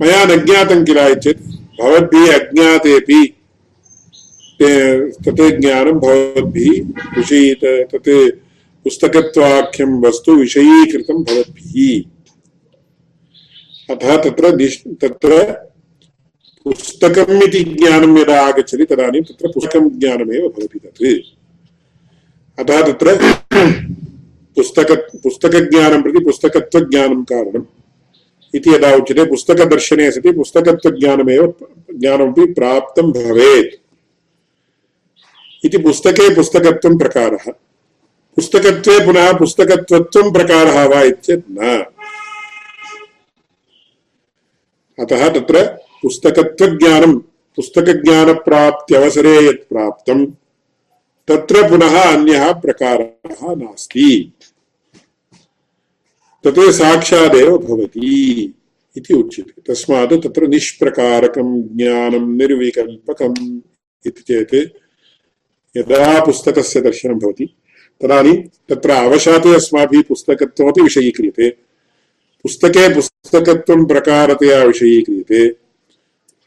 मया 0.00 0.24
न 0.24 0.44
ज्ञातं 0.46 0.84
किल 0.84 1.00
चेत् 1.24 1.42
भवद्भिः 1.80 2.32
अज्ञातेपि 2.34 3.20
तत् 4.62 5.60
ज्ञानं 5.60 5.92
भवद्भिः 5.92 6.84
विषयीत 7.18 7.60
तत् 7.64 8.30
पुस्तकत्वाख्यं 8.84 10.00
वस्तु 10.02 10.32
विषयीकृतं 10.32 11.24
अतः 13.90 14.16
तत्र 14.16 14.56
तत्र 15.00 15.52
पुस्तकम् 16.64 17.42
इति 17.42 17.64
ज्ञानं 17.64 18.18
यदा 18.18 18.40
आगच्छति, 18.40 18.84
तदानीं 18.84 19.22
तत्र 19.22 19.48
पुस्तकं 19.48 19.88
तत्। 20.78 21.20
अतः 22.58 22.82
तत्र 22.82 23.18
पुस्तक, 24.56 25.10
पुस्तकज्ञानं 25.22 26.02
प्रति 26.02 26.24
पुस्तकत्वज्ञानं 26.24 27.24
कारणम् 27.24 27.64
इति 28.54 28.70
यदा 28.70 28.94
उच्यते, 28.94 29.24
पुस्तकदर्शने 29.24 30.10
सति 30.10 30.32
पुस्तकत्वज्ञानमेव 30.32 31.54
ज्ञानमपि 31.94 32.52
प्राप्तं 32.52 33.12
भवेत्। 33.12 33.85
इति 35.64 35.78
पुस्तके 35.78 36.34
पुस्तकत्वं 36.34 36.98
प्रकारः। 36.98 37.52
पुस्तकत्वे 38.36 39.04
पुनः 39.04 39.32
पुस्तकत्वत्वं 39.32 40.32
प्रकारः 40.32 40.84
वा 40.84 41.02
इत्येतत् 41.02 41.50
न। 41.50 41.84
अतः 45.00 45.28
तत्र 45.28 45.66
पुस्तकत्वज्ञानं, 46.02 47.18
पुस्तकज्ञानप्राप्त्यवसरे 47.56 49.48
यत् 49.48 49.68
प्राप्तं, 49.68 50.26
तत्र 51.28 51.68
पुनः 51.68 52.02
अन्यः 52.02 52.52
प्रकारः 52.52 53.54
नास्ति। 53.54 54.32
तत् 56.44 56.72
साक्षादेव 56.72 57.58
भवति 57.58 58.54
इति 58.96 59.14
उच्यते। 59.14 59.62
तस्मात् 59.62 60.12
तत्र 60.12 60.46
निष्प्रकारकं 60.46 61.62
ज्ञानं, 61.62 62.36
निर्विकल्पकम् 62.36 63.60
इति 64.06 64.20
चेत् 64.20 64.85
यदा 65.76 66.24
पुस्तकस्य 66.24 66.80
दर्शनं 66.80 67.18
भवति, 67.18 67.56
तदानीं 68.02 68.36
तत्र 68.68 68.90
अवशाते 68.90 69.54
अस्माभिः 69.54 70.02
पुस्तकत्वमपि 70.02 70.82
विषयीक्रियते। 70.82 71.50
पुस्तके 72.42 72.94
पुस्तकत्वं 72.94 73.86
प्रकारतया 73.86 74.64
विषयीक्रियते। 74.64 75.48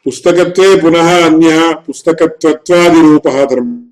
पुस्तकत्वे 0.05 0.81
पुनः 0.81 1.25
अन्यः 1.25 1.73
पुस्तकत्वत्वादिरूपः 1.73 3.45
धर्म। 3.45 3.89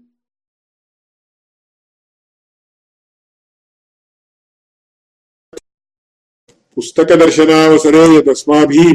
पुस्तकदर्शनावसरे 6.75 8.15
यदस्माभिः 8.15 8.91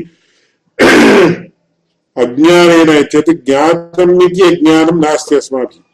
अज्ञानेन 2.16 3.02
चेत् 3.02 3.44
ज्ञातम् 3.46 4.22
इति 4.22 4.56
अज्ञानं 4.56 5.00
नास्ति 5.00 5.34
अस्माभिः। 5.34 5.91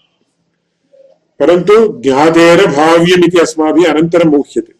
परन्तु 1.39 2.03
ज्ञातेन 2.03 2.72
भाव्यमिति 2.72 3.39
अस्माभिः 3.39 3.91
अनन्तरं 3.91 4.30
मोह्यते। 4.30 4.72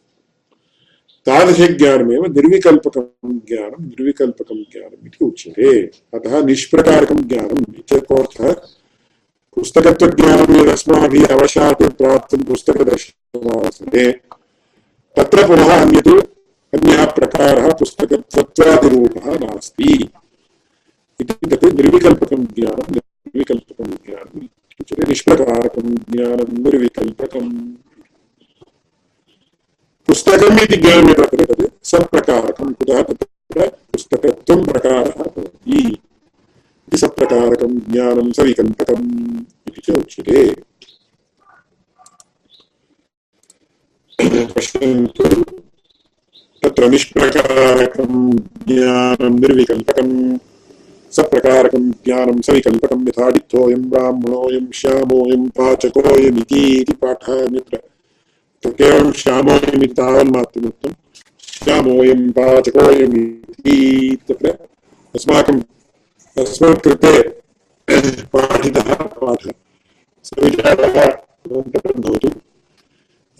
तादृशज्ञानमेव 1.27 2.23
निर्विकल्पकं 2.23 3.39
ज्ञानं, 3.39 3.85
निर्विकल्पकं 3.85 4.55
ज्ञानम् 4.55 5.07
इति 5.07 5.25
उच्यते। 5.25 5.83
अतः 6.15 6.45
निष्प्रकारकं 6.45 7.29
ज्ञानम् 7.29 7.75
इत्यर्थः 7.79 8.53
पुस्तकत्वज्ञानं 9.55 10.69
यदस्माभिः 10.69 11.27
अवशात् 11.27 11.83
प्राप्तं 11.83 12.39
पुस्तकदर्शनावसरे 12.39 14.13
तत्र 15.17 15.47
पुनः 15.47 15.83
अन्यत् 15.83 16.09
अन्यः 16.75 17.05
प्रकारः 17.05 17.69
नास्ति। 19.29 20.09
इति 21.21 21.57
तत् 21.57 21.65
निर्विकल्पकं 21.65 22.37
ज्ञानं, 22.37 22.95
निर्विकल्पकं 22.95 23.85
ज्ञानम् 23.85 24.47
निष्प्रकारकं 24.81 25.95
ज्ञानं 26.11 26.51
निर्विकल्पकम् 26.65 27.51
पुस्तकम् 30.09 30.61
इति 30.63 30.77
ज्ञानं 30.83 31.15
वर्तते 31.19 31.45
तत् 31.45 31.87
सप्रकारकं 31.87 32.73
कुतः 32.79 33.03
तत्र 33.03 33.67
पुस्तकत्वं 33.93 34.65
प्रकारः 34.65 35.11
भवति। 35.19 35.81
इति 36.89 36.97
सप्रकारकं 36.97 37.79
ज्ञानं 37.91 38.31
सविकल्पकम् 38.39 39.09
इति 39.69 39.81
च 39.87 39.97
उच्यते 39.99 40.43
पश्यन्तु 44.55 45.25
तत्र 46.63 46.89
निष्प्रकारकं 46.91 48.13
ज्ञानं 48.69 49.39
निर्विकल्पकं 49.41 50.09
सप्रकारकं 51.17 51.91
ज्ञानं 52.07 52.41
सविकल्पकं 52.47 53.07
यथा 53.09 53.29
डित्थोऽयं 53.31 53.83
ब्राह्मणोऽयं 53.91 54.67
श्यामोऽयं 54.81 55.49
पाचकोऽयमिति 55.59 56.61
इति 56.81 56.95
पाठः 57.03 57.45
अन्यत्र 57.45 57.79
केवलं 58.81 59.13
श्यामोऽयमिति 59.21 59.95
तावन्मात्रमुक्तं 60.01 60.93
श्यामोऽयं 61.65 62.31
पाचकोऽयमिति 62.39 63.79
तत्र 64.29 64.53
अस्माकम् 65.15 65.63
अस्मत् 66.43 66.83
कृते 66.85 67.15
पाठितः 68.35 68.95
पाठः। 69.17 69.53
सविचारः 70.25 70.97
भवतु। 72.05 72.31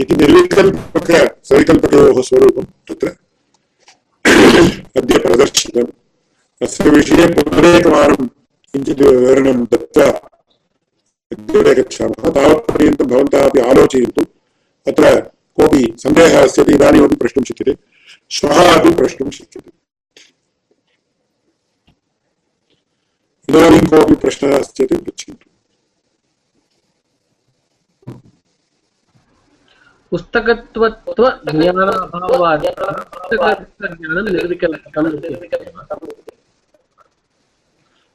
इति 0.01 0.15
निर्विकल्पक 0.17 1.11
सविकल्पकयोः 1.49 2.23
स्वरूपं 2.29 2.67
तत्र 2.89 3.09
अद्य 4.99 5.19
प्रदर्शितम्। 5.19 5.93
अस्य 6.63 6.91
विषये 6.91 7.27
पुनरेकवारं 7.27 8.27
किञ्चित् 8.71 9.01
विवरणं 9.01 9.65
दत्त्वा 9.65 10.07
अग्रे 11.33 11.75
गच्छामः 11.75 12.31
तावत्पर्यन्तं 12.31 13.05
भवन्तः 13.05 13.49
अपि 13.49 13.61
आलोचयन्तु। 13.61 14.23
अत्र 14.87 15.21
कोऽपि 15.57 15.97
सन्देहः 16.03 16.43
अस्ति 16.43 16.63
चेत् 16.63 16.75
इदानीमपि 16.75 17.17
प्रष्टुं 17.17 17.45
शक्यते। 17.45 17.77
श्वः 18.31 18.81
अपि 18.81 18.95
प्रष्टुं 18.95 19.31
शक्यते। 19.31 19.71
इदानीं 23.49 23.81
कोऽपि 23.81 24.15
प्रश्नः 24.15 24.59
अस्ति 24.59 24.87
चेत् 24.87 25.05
पृच्छन्तु। 25.05 25.51
पुस्तकत्वत्व 30.11 31.25
ज्ञानाभावात् 31.51 32.67
पुस्तकत्वज्ञानं 32.67 34.33
निर्विकल्पकम् 34.33 36.28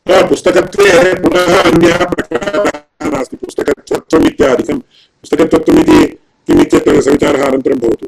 पुस्तकत्वे 0.06 1.14
पुनः 1.16 1.60
अन्यः 1.60 2.04
प्रकारः 2.06 3.10
नास्ति 3.10 3.36
पुस्तकत्वत्वम् 3.36 4.26
इत्यादिकं 4.28 4.80
पुस्तकत्वत्वम् 4.80 5.80
इति 5.80 6.06
किम् 6.48 6.62
इत्यत्र 6.62 7.02
सविचारः 7.02 7.44
अनन्तरं 7.46 7.80
भवतु 7.80 8.08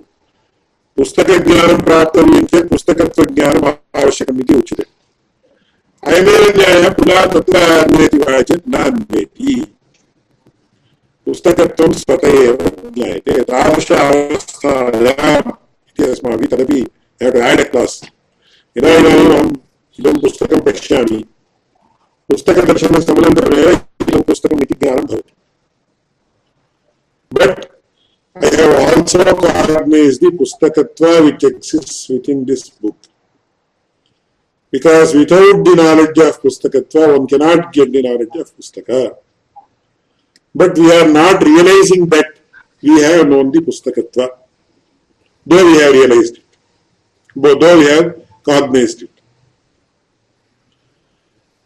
पुस्तकज्ञानं 0.98 1.82
प्राप्तव्यं 1.84 2.46
चेत् 2.46 2.70
पुस्तकत्वज्ञानम् 2.70 3.68
आवश्यकम् 3.96 4.40
इति 4.40 4.54
उच्यते 4.54 4.84
अयमेव 6.04 6.44
न्यायः 6.58 6.90
पुनः 6.94 7.26
तत्र 7.34 7.62
अन्वेति 7.76 8.18
वा 8.18 8.42
चेत् 8.42 8.68
न 8.68 8.82
अन्वेति 8.82 9.56
पुस्तकत्वं 11.28 11.94
स्वत 11.94 12.26
एव 12.26 12.58
ज्ञायते 12.96 13.42
तादृश 13.44 13.92
अवस्थायाम् 13.92 15.50
इति 15.50 16.12
अस्माभिः 16.12 16.48
तदपि 16.48 16.84
क्लास् 17.22 17.96
इदानीम् 18.76 19.32
अहम् 19.32 19.56
इदं 20.00 20.20
पुस्तकं 20.22 20.62
पश्यामि 20.62 21.24
पुस्तकदर्शनसमनन्तरमेव 22.30 23.70
इदं 23.70 24.22
पुस्तकम् 24.28 24.62
इति 24.64 24.76
ज्ञानं 24.82 25.06
भवति 25.06 25.34
but 27.40 27.66
I 28.38 28.48
have 28.48 28.98
also 28.98 29.24
recognized 29.24 30.20
the 30.20 30.30
Pustakatva 30.30 31.24
which 31.24 31.44
exists 31.46 32.10
within 32.10 32.46
this 32.46 32.70
book. 32.70 32.98
Because 34.70 35.14
without 35.16 35.64
the 35.64 35.74
knowledge 35.74 36.18
of 36.18 36.42
Pustakatva, 36.42 37.18
one 37.18 37.28
cannot 37.28 37.72
get 37.72 37.94
the 37.94 38.02
knowledge 38.02 38.36
of 38.36 38.54
Pustaka. 38.58 39.16
But 40.54 40.78
we 40.78 40.92
are 40.92 41.08
not 41.08 41.42
realizing 41.42 42.08
that 42.08 42.26
we 42.82 43.02
have 43.02 43.30
known 43.30 43.52
the 43.52 43.60
Pustakatva, 43.60 44.28
though 45.46 45.66
we 45.66 45.78
have 45.78 45.94
realized 45.94 46.36
it, 46.40 46.44
though 47.38 47.78
we 47.78 47.86
have 47.86 48.22
cognized 48.44 49.04
it. 49.04 49.15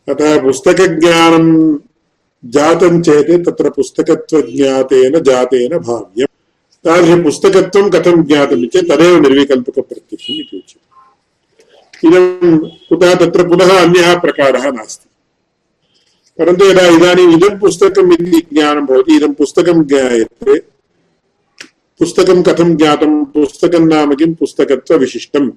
अतः 0.10 0.42
पुस्तकज्ञानं 0.42 1.78
जातं 2.46 3.02
चेत् 3.02 3.46
तत्र 3.46 3.70
पुस्तकत्वज्ञातेन 3.70 5.20
जातेन 5.20 5.78
भाव्यम्। 5.78 6.28
तादृशपुस्तकत्वं 6.86 7.90
कथं 7.90 8.24
ज्ञातम् 8.24 8.66
चेत् 8.66 8.90
तदेव 8.90 9.20
निर्विकल्पकप्रत्यक्षम् 9.20 10.36
इति 10.36 10.58
उच्यते। 10.58 10.90
इदं 12.08 12.58
कुतः 12.60 13.16
तत्र 13.16 13.48
पुनः 13.48 13.82
अन्यः 13.82 14.20
प्रकारः 14.20 14.72
नास्ति। 14.72 15.10
परन्तु 16.38 16.66
यदा 16.66 16.88
इदानीम् 16.88 17.34
इदं 17.34 17.60
पुस्तकम् 17.60 18.14
इति 18.14 18.48
ज्ञानं 18.54 18.86
भवति, 18.86 19.16
इदं 19.16 19.34
पुस्तकं 19.34 19.84
ज्ञायते, 19.84 20.60
पुस्तकं 22.00 22.44
कथं 22.44 22.78
ज्ञातं, 22.78 23.26
पुस्तकं 23.26 23.86
नाम 23.86 24.16
किं, 24.16 24.34
पुस्तकत्वविशिष्टम्। 24.34 25.52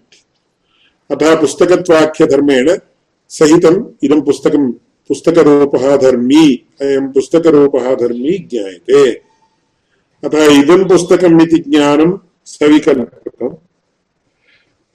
अतः 1.11 1.41
पुस्तकत्वाख्यधर्मेण 1.41 2.77
सहितम् 3.33 3.85
इदं 4.05 4.21
पुस्तकं 4.21 4.71
पुस्तकरूपः 5.11 5.97
धर्मी 5.97 6.45
अयं 6.81 7.13
पुस्तकरूपः 7.13 7.95
धर्मी 7.95 8.39
ज्ञायते। 8.51 9.11
अतः 10.23 10.45
इदं 10.61 10.85
पुस्तकम् 10.89 11.43
इति 11.43 11.59
ज्ञानं 11.59 12.19
सविकल्पकम् 12.47 13.55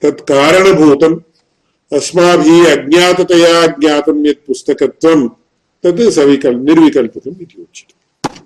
तत् 0.02 0.20
कारणभूतम् 0.20 1.20
अस्माभिः 1.92 2.70
अज्ञाततया 2.72 3.66
ज्ञातं 3.66 4.26
यत् 4.26 4.46
पुस्तकत्वं 4.46 5.28
तद् 5.84 6.00
सविकल् 6.10 6.64
निर्विकल्पितम् 6.64 7.42
इति 7.42 7.62
उच्यते। 7.62 7.94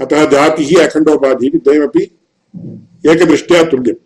अतः 0.00 0.24
जातिः 0.30 0.70
अखण्डोपाधिः 0.86 1.58
द्वयमपि 1.64 2.02
एकदृष्ट्या 3.10 3.62
तुल्यम्। 3.62 3.96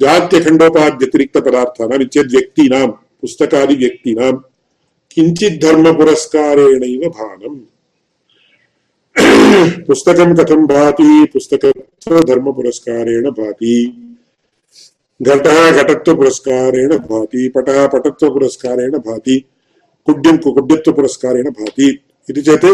जात्यखण्डोपाध्यतिरिक्तपदार्थानाम् 0.00 2.02
इत्यद्व्यक्तीनां 2.02 2.88
पुस्तकादिव्यक्तीनां 3.20 4.32
किञ्चित् 5.12 5.60
धर्मपुरस्कारेणैव 5.62 7.02
भानम्। 7.10 7.58
पुस्तकं 9.86 10.36
कथं 10.36 10.66
भाति? 10.66 11.28
पुस्तकत्वधर्मपुरस्कारेण 11.32 13.30
भाति। 13.30 14.04
घटः 15.22 15.82
घटत्वपुरस्कारेण 15.82 16.98
भाति। 16.98 17.48
पटः 17.48 17.86
पटत्वपुरस्कारेण 17.86 18.98
भाति। 18.98 19.44
कुड्यं 20.06 20.38
कुड्यत्वपुरस्कारेण 20.38 21.50
भाति। 21.50 22.00
इति 22.30 22.42
चेत् 22.42 22.66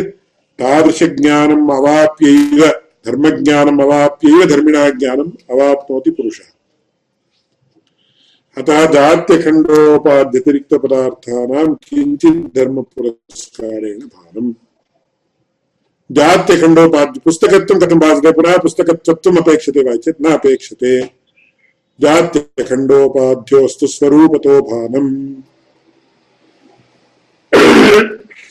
तादृशज्ञानम् 0.60 1.70
अवाप्यैव, 1.70 2.80
धर्मज्ञानम् 3.06 3.80
अवाप्यैव 3.80 4.44
धर्मिणः 4.44 4.90
ज्ञानम् 4.90 5.32
अवाप्नोति 5.50 6.10
पुरुषः। 6.10 6.44
अतः 8.58 8.86
जात्यखण्डोपाध्यतिरिक्तपदार्थानां 8.86 11.74
किञ्चित् 11.74 12.56
धर्मपुरस्कारेण 12.56 13.98
भानम् 13.98 14.54
जात्यखण्डोपाद्य 16.12 17.20
पुस्तकत्वं 17.24 17.80
कथं 17.80 17.98
भासते? 17.98 18.32
पुनः 18.32 18.58
पुस्तकत्वम् 18.58 19.38
अपेक्षते 19.38 19.80
वा 19.80 20.12
न 20.20 20.34
अपेक्षते। 20.38 21.02
जात्यखण्डोपाध्योऽस्तु 22.00 23.86
स्वरूपतो 23.86 24.60
भानम् 24.60 25.34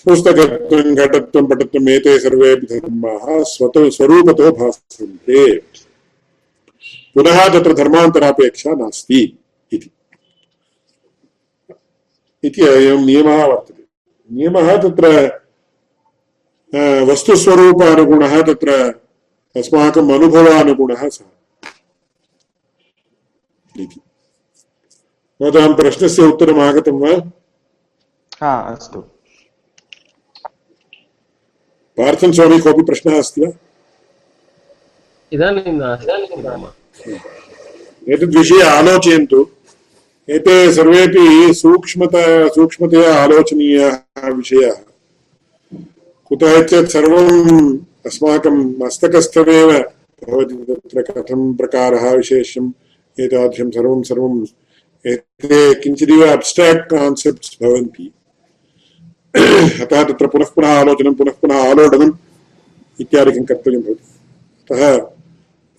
पुस्तकत्वं, 0.06 0.95
घटत्वं 0.95 1.47
पटत्वम् 1.47 1.89
एते 1.89 2.20
सर्वेपि 2.20 2.66
धर्माः 2.66 3.43
स्वतो, 3.43 3.89
स्वरूपतो 3.89 4.51
भासन्ते। 4.51 5.56
पुनः 7.16 7.49
तत्र 7.49 7.74
धर्मान्तरापेक्षा 7.74 8.72
नास्ति 8.72 9.38
इति। 9.74 9.89
इति 12.43 12.62
अयं 12.62 13.06
नियमः 13.06 13.45
वर्तते। 13.45 13.84
नियमः 14.36 14.78
तत्र 14.78 15.42
वस्तुस्वरूपानुगुणः 16.76 18.41
तत्र 18.41 18.71
अस्माकम् 19.57 20.11
अनुभवानुगुणः 20.11 21.09
सः। 21.09 21.26
इति। 23.80 24.01
भवतां 25.41 25.74
प्रश्नस्य 25.74 26.21
उत्तरम् 26.21 26.59
आगतं 26.59 26.91
वा? 26.91 27.32
हा 28.41 28.61
अस्तु। 28.61 29.01
पार्थन् 31.97 32.34
स्वामी 32.34 32.59
कोऽपि 32.59 32.82
प्रश्नः 32.82 33.17
अस्ति 33.17 33.41
वा? 33.41 33.51
इदानीं 35.34 35.61
एतद्विषये 38.13 38.61
आलोचयन्तु। 38.61 39.47
एते 40.30 40.74
सर्वेपि 40.74 41.53
सूक्ष्मता 41.53 42.47
सूक्ष्मतया 42.47 43.24
आलोचनीयाः 43.24 44.28
विषयाः। 44.28 44.92
कुतः 46.34 46.63
चेत् 46.63 46.89
सर्वम् 46.89 47.77
अस्माकं 48.05 48.86
मस्तकस्थमेव 48.86 49.71
भवति 50.29 50.55
तत्र 50.55 51.01
कथं 51.01 51.53
प्रकारः 51.53 52.13
विशेषम् 52.13 52.71
एतादृशं 53.19 53.69
सर्वं 53.71 54.03
सर्वम् 54.03 54.45
एते 55.07 55.75
किञ्चिदिव 55.75 56.27
अब्स्ट्राक्ट् 56.27 56.81
कान्सेप्ट्स् 56.81 57.57
भवन्ति। 57.63 58.11
अतः 59.81 60.03
तत्र 60.03 60.27
पुनः 60.27 60.45
पुनः 60.45 60.67
आलोचनं, 60.67 61.13
पुनः 61.13 61.31
पुनः 61.31 61.69
आलोडनम् 61.69 62.11
इत्यादिकं 63.01 63.45
कर्तव्यं 63.45 63.81
भवति। 63.81 64.03
अतः 64.63 64.97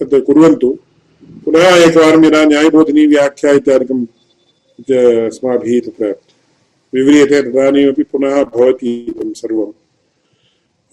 तत् 0.01 0.25
कुर्वन्तु। 0.25 0.79
पुनः 1.45 1.77
एकवारं 1.77 2.25
यदा 2.25 2.45
न्यायबोधिनी 2.45 3.07
व्याख्या 3.07 3.51
इत्यादिकं 3.51 4.07
अस्माभिः 5.27 5.81
तत्र 5.81 6.15
विव्रियते, 6.95 7.43
तदानीमपि 7.43 8.03
पुनः 8.03 8.45
भवति 8.45 9.07
इदं 9.09 9.33
सर्वं 9.33 9.73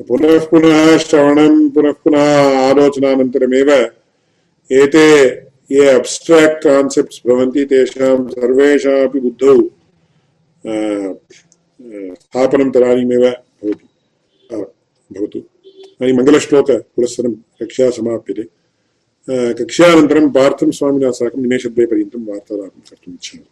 पुनः 0.07 0.45
पुनः 0.45 0.97
श्रवणं 0.97 1.69
पुनः 1.69 1.91
पुनः 1.91 2.59
आलोचनानन्तरमेव 2.69 3.69
एते 4.71 5.29
ये 5.75 5.87
अब्स्ट्राक्ट् 5.89 6.63
कान्सेप्ट्स् 6.63 7.27
भवन्ति, 7.27 7.65
तेषां 7.65 8.27
सर्वेषामपि 8.27 9.19
बुद्धौ 9.19 9.61
स्थापनं 12.13 12.71
तदानीमेव 12.71 13.21
भवति। 13.21 13.87
भवतु। 15.13 15.39
इदानीं 15.39 16.13
मङ्गलश्लोकपुरस्सरं 16.13 17.33
कक्षा 17.33 17.89
समाप्यते। 17.89 18.43
कक्षानन्तरं 19.53 20.29
पार्थं 20.29 20.71
स्वामिना 20.71 21.11
साकं 21.11 21.41
निमेषद्वयपर्यन्तं 21.41 22.25
वार्तालापं 22.25 22.79
कर्तुम् 22.89 23.15
इच्छामि। 23.15 23.45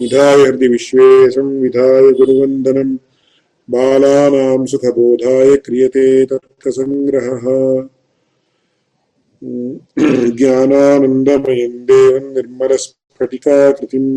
विधाय 0.00 0.42
हृदि 0.42 0.68
विश्वेशं, 0.68 1.60
विधाय 1.60 2.12
गुरुवन्दनं। 2.12 2.96
बालानां 3.70 4.66
सुखबोधाय 4.66 5.56
क्रियते 5.56 6.06
तर्कसङ्ग्रहः 6.24 7.46
ज्ञानानन्दमयं 10.38 11.74
देवं 11.88 12.26
निर्मलस्फटिकाकृतिम् 12.34 14.10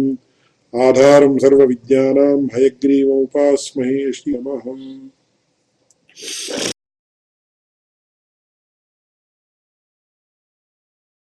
आधारं 0.73 1.37
सर्वविद्यानां 1.37 2.39
हयग्रीवमुपास्महे 2.55 4.11
श्रीमहम्। 4.11 5.09